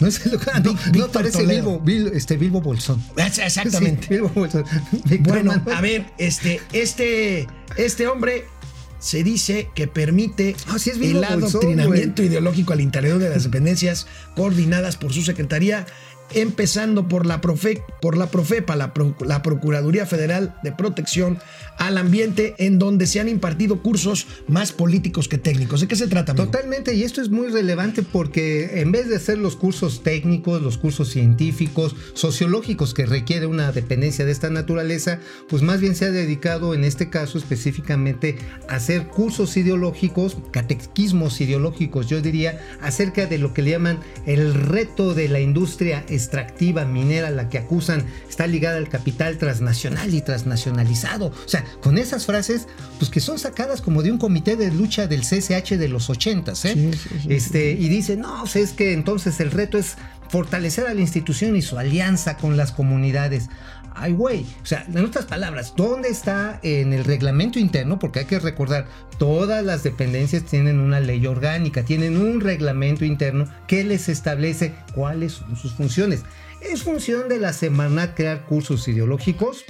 no 0.00 0.08
es 0.08 0.26
el 0.26 0.32
no, 0.32 0.72
no 0.72 0.78
Víctor 0.90 1.10
parece. 1.12 1.46
Bilbo, 1.46 1.80
Bil- 1.80 2.10
este, 2.14 2.36
Bilbo 2.36 2.60
Bolsón. 2.60 3.00
Ah, 3.16 3.26
Exactamente. 3.28 4.02
Sí, 4.08 4.14
Bilbo 4.14 4.28
Bolsón. 4.34 4.64
Bueno, 5.20 5.52
Manuel. 5.52 5.76
a 5.76 5.80
ver, 5.80 6.06
este, 6.18 6.60
este, 6.72 7.46
este 7.76 8.08
hombre 8.08 8.44
se 8.98 9.22
dice 9.22 9.68
que 9.74 9.86
permite 9.86 10.56
Ah, 10.66 10.78
sí 10.80 10.90
el 10.90 10.98
Bolsón, 11.14 11.24
adoctrinamiento 11.44 12.22
ideológico 12.22 12.72
al 12.72 12.80
interior 12.80 13.18
de 13.18 13.28
las 13.28 13.44
dependencias 13.44 14.06
coordinadas 14.34 14.96
por 14.96 15.12
su 15.12 15.22
secretaría, 15.22 15.86
empezando 16.32 17.08
por 17.08 17.26
la, 17.26 17.40
Profe, 17.40 17.82
por 18.00 18.16
la 18.16 18.30
Profepa, 18.30 18.76
la, 18.76 18.92
la 19.24 19.42
Procuraduría 19.42 20.06
Federal 20.06 20.56
de 20.62 20.72
Protección 20.72 21.38
al 21.78 21.98
Ambiente, 21.98 22.54
en 22.58 22.78
donde 22.78 23.06
se 23.06 23.20
han 23.20 23.28
impartido 23.28 23.82
cursos 23.82 24.26
más 24.48 24.72
políticos 24.72 25.28
que 25.28 25.38
técnicos. 25.38 25.80
¿De 25.80 25.88
qué 25.88 25.96
se 25.96 26.06
trata? 26.06 26.34
Totalmente, 26.34 26.94
y 26.94 27.02
esto 27.02 27.20
es 27.20 27.30
muy 27.30 27.48
relevante 27.48 28.02
porque 28.02 28.80
en 28.80 28.92
vez 28.92 29.08
de 29.08 29.16
hacer 29.16 29.38
los 29.38 29.56
cursos 29.56 30.02
técnicos, 30.02 30.62
los 30.62 30.78
cursos 30.78 31.08
científicos, 31.10 31.96
sociológicos 32.14 32.94
que 32.94 33.06
requiere 33.06 33.46
una 33.46 33.72
dependencia 33.72 34.24
de 34.24 34.32
esta 34.32 34.50
naturaleza, 34.50 35.18
pues 35.48 35.62
más 35.62 35.80
bien 35.80 35.94
se 35.94 36.06
ha 36.06 36.10
dedicado 36.10 36.74
en 36.74 36.84
este 36.84 37.10
caso 37.10 37.38
específicamente 37.38 38.36
a 38.68 38.76
hacer 38.76 39.08
cursos 39.08 39.56
ideológicos, 39.56 40.36
catequismos 40.50 41.40
ideológicos, 41.40 42.08
yo 42.08 42.20
diría, 42.20 42.60
acerca 42.80 43.26
de 43.26 43.38
lo 43.38 43.52
que 43.54 43.62
le 43.62 43.70
llaman 43.70 44.00
el 44.26 44.54
reto 44.54 45.14
de 45.14 45.28
la 45.28 45.40
industria 45.40 46.04
extractiva 46.14 46.84
minera, 46.84 47.30
la 47.30 47.48
que 47.48 47.58
acusan 47.58 48.04
está 48.28 48.46
ligada 48.46 48.78
al 48.78 48.88
capital 48.88 49.38
transnacional 49.38 50.14
y 50.14 50.22
transnacionalizado. 50.22 51.26
O 51.26 51.48
sea, 51.48 51.64
con 51.80 51.98
esas 51.98 52.26
frases, 52.26 52.66
pues 52.98 53.10
que 53.10 53.20
son 53.20 53.38
sacadas 53.38 53.80
como 53.80 54.02
de 54.02 54.12
un 54.12 54.18
comité 54.18 54.56
de 54.56 54.70
lucha 54.70 55.06
del 55.06 55.22
CSH 55.22 55.76
de 55.76 55.88
los 55.88 56.10
80, 56.10 56.52
¿eh? 56.52 56.54
Sí, 56.54 56.90
sí, 56.92 57.08
sí, 57.22 57.32
este, 57.32 57.72
y 57.72 57.88
dice, 57.88 58.16
no, 58.16 58.38
pues 58.40 58.56
es 58.56 58.72
que 58.72 58.92
entonces 58.92 59.40
el 59.40 59.50
reto 59.50 59.78
es 59.78 59.96
fortalecer 60.28 60.86
a 60.86 60.94
la 60.94 61.00
institución 61.00 61.56
y 61.56 61.62
su 61.62 61.78
alianza 61.78 62.36
con 62.36 62.56
las 62.56 62.72
comunidades. 62.72 63.48
Ay, 63.94 64.12
güey. 64.12 64.44
O 64.62 64.66
sea, 64.66 64.84
en 64.92 65.04
otras 65.04 65.26
palabras, 65.26 65.74
¿dónde 65.76 66.08
está 66.08 66.58
en 66.62 66.92
el 66.92 67.04
reglamento 67.04 67.58
interno? 67.58 67.98
Porque 67.98 68.20
hay 68.20 68.24
que 68.26 68.38
recordar, 68.38 68.86
todas 69.18 69.64
las 69.64 69.82
dependencias 69.82 70.44
tienen 70.44 70.80
una 70.80 71.00
ley 71.00 71.26
orgánica, 71.26 71.84
tienen 71.84 72.16
un 72.16 72.40
reglamento 72.40 73.04
interno 73.04 73.46
que 73.66 73.84
les 73.84 74.08
establece 74.08 74.74
cuáles 74.94 75.32
son 75.32 75.56
sus 75.56 75.72
funciones. 75.74 76.22
Es 76.60 76.82
función 76.82 77.28
de 77.28 77.38
la 77.38 77.52
Semarnat 77.52 78.14
crear 78.14 78.46
cursos 78.46 78.88
ideológicos 78.88 79.64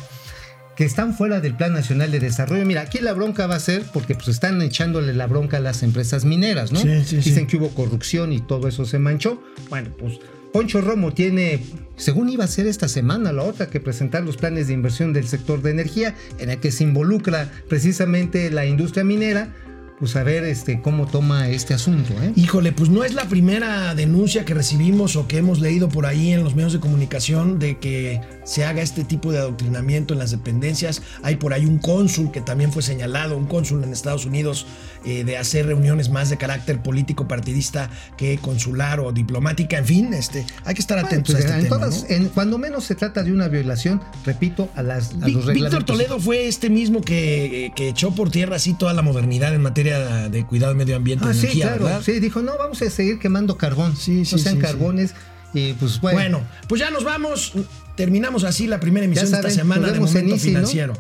que 0.77 0.85
están 0.85 1.15
fuera 1.15 1.41
del 1.41 1.57
Plan 1.57 1.73
Nacional 1.73 2.11
de 2.11 2.21
Desarrollo. 2.21 2.65
Mira, 2.65 2.83
aquí 2.83 2.99
la 2.99 3.13
bronca 3.13 3.47
va 3.47 3.57
a 3.57 3.61
ser 3.61 3.85
porque 3.93 4.15
pues 4.15 4.29
están 4.29 4.61
echándole 4.63 5.13
la 5.15 5.27
bronca 5.27 5.59
a 5.59 5.61
las 5.61 5.83
empresas 5.83 6.25
mineras, 6.25 6.73
¿no? 6.73 6.81
Sí, 6.81 7.05
sí, 7.05 7.23
sí. 7.23 7.31
Dicen 7.31 7.47
que 7.47 7.57
hubo 7.57 7.69
corrupción 7.71 8.33
y 8.33 8.41
todo 8.41 8.69
eso 8.69 8.85
se 8.85 8.99
manchó. 8.99 9.43
Bueno, 9.71 9.91
pues 9.99 10.19
Poncho 10.53 10.81
Romo 10.81 11.13
tiene, 11.13 11.61
según 11.97 12.29
iba 12.29 12.45
a 12.45 12.49
ser 12.49 12.67
esta 12.67 12.89
semana, 12.89 13.33
la 13.33 13.43
otra, 13.43 13.69
que 13.69 13.81
presentar 13.81 14.23
los 14.23 14.37
planes 14.37 14.67
de 14.67 14.75
inversión 14.75 15.13
del 15.13 15.29
sector 15.29 15.63
de 15.63 15.71
energía, 15.71 16.15
en 16.39 16.51
el 16.51 16.59
que 16.59 16.73
se 16.73 16.85
involucra 16.85 17.51
precisamente 17.69 18.51
la 18.51 18.67
industria 18.67 19.05
minera, 19.05 19.55
pues 19.99 20.17
a 20.17 20.23
ver 20.25 20.45
este, 20.45 20.81
cómo 20.83 21.07
toma 21.07 21.49
este 21.49 21.73
asunto, 21.73 22.13
¿eh? 22.23 22.33
Híjole, 22.37 22.73
pues 22.73 22.91
no 22.91 23.05
es 23.05 23.15
la 23.15 23.29
primera 23.29 23.95
denuncia 23.95 24.45
que 24.45 24.53
recibimos 24.53 25.15
o 25.17 25.29
que 25.29 25.39
hemos 25.39 25.61
leído 25.61 25.89
por 25.89 26.05
ahí 26.07 26.33
en 26.33 26.43
los 26.43 26.55
medios 26.57 26.73
de 26.73 26.81
comunicación 26.81 27.59
de 27.59 27.79
que 27.79 28.21
se 28.45 28.65
haga 28.65 28.83
este 28.83 29.05
tipo 29.05 29.31
de 29.33 29.39
adoctrinamiento 29.39 30.13
en 30.13 30.19
las 30.19 30.31
dependencias. 30.33 31.01
Hay 31.23 31.37
por 31.37 31.53
ahí 31.55 31.65
un 31.65 31.79
cónsul 31.79 32.33
que 32.33 32.41
también 32.41 32.73
fue 32.73 32.83
señalado, 32.83 33.37
un 33.37 33.47
cónsul 33.47 33.85
en 33.85 33.93
Estados 33.93 34.27
Unidos, 34.27 34.67
eh, 35.05 35.23
de 35.25 35.39
hacer 35.39 35.67
reuniones 35.67 36.11
más 36.11 36.29
de 36.29 36.39
carácter 36.39 36.83
político 36.83 37.29
partidista 37.29 37.89
que 38.17 38.39
consular 38.39 39.01
o 39.01 39.13
diplomática. 39.13 39.79
En 39.79 39.85
fin, 39.85 40.13
este, 40.13 40.45
hay 40.65 40.75
que 40.75 40.81
estar 40.81 40.97
Bueno, 40.97 41.07
atentos 41.09 41.35
pues, 41.35 41.45
a 41.45 41.49
este 41.49 41.59
en 41.61 41.65
tema. 41.65 41.77
todas- 41.79 42.03
¿no? 42.11 42.17
en- 42.17 42.29
cuando 42.31 42.59
menos 42.59 42.85
se 42.85 42.95
trata 42.97 43.23
de 43.23 43.33
una 43.33 43.49
violación, 43.49 44.03
repito, 44.27 44.69
a, 44.75 44.83
las, 44.83 45.11
a 45.11 45.15
los 45.15 45.25
Víctor 45.27 45.47
reglamentos. 45.47 45.85
Toledo 45.87 46.19
fue 46.19 46.49
este 46.49 46.69
mismo 46.69 47.01
que, 47.01 47.73
que 47.77 47.89
echó 47.91 48.11
por 48.15 48.31
tierra 48.31 48.57
así 48.57 48.75
toda 48.75 48.93
la 48.93 49.03
modernidad 49.03 49.55
en 49.55 49.63
materia 49.63 49.84
de 49.93 50.47
cuidado 50.47 50.75
medio 50.75 50.97
ambiente 50.97 51.25
Ah, 51.29 51.31
y 51.33 51.35
sí, 51.35 51.41
energía, 51.41 51.67
claro. 51.69 51.85
¿verdad? 51.85 52.03
Sí, 52.03 52.21
dijo, 52.21 52.43
no, 52.43 52.57
vamos 52.59 52.81
a 52.83 52.91
seguir 52.91 53.19
quemando 53.19 53.57
carbón. 53.57 53.97
Sí, 53.97 54.25
sí, 54.25 54.37
No 54.37 54.39
sean 54.43 54.55
sí, 54.57 54.61
sí. 54.61 54.67
carbones. 54.67 55.15
Y 55.53 55.73
pues 55.75 56.01
bueno. 56.01 56.19
Bueno, 56.19 56.41
pues 56.69 56.81
ya 56.81 56.91
nos 56.91 57.05
vamos. 57.05 57.53
Terminamos 57.97 58.43
así 58.45 58.67
la 58.67 58.81
primera 58.81 59.05
emisión 59.07 59.31
de 59.31 59.37
esta 59.37 59.51
semana 59.51 59.87
de 59.89 59.95
en 59.97 60.01
Momento 60.03 60.35
Easy, 60.35 60.51
¿no? 60.51 60.59
Financiero. 60.59 60.95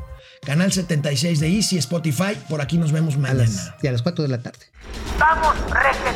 Canal 0.45 0.71
76 0.73 1.41
de 1.41 1.49
Easy, 1.49 1.79
Spotify. 1.79 2.37
Por 2.49 2.61
aquí 2.61 2.77
nos 2.79 2.93
vemos 2.93 3.15
a 3.15 3.19
mañana. 3.19 3.41
las, 3.45 3.73
y 3.83 3.87
a 3.89 3.93
las 3.93 4.03
4 4.03 4.23
de 4.23 4.29
la 4.29 4.43
tarde. 4.43 4.59
Vamos, 5.19 5.55
réjete 5.71 6.11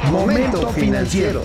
bien. 0.00 0.12
Momento 0.12 0.68
financiero. 0.72 1.44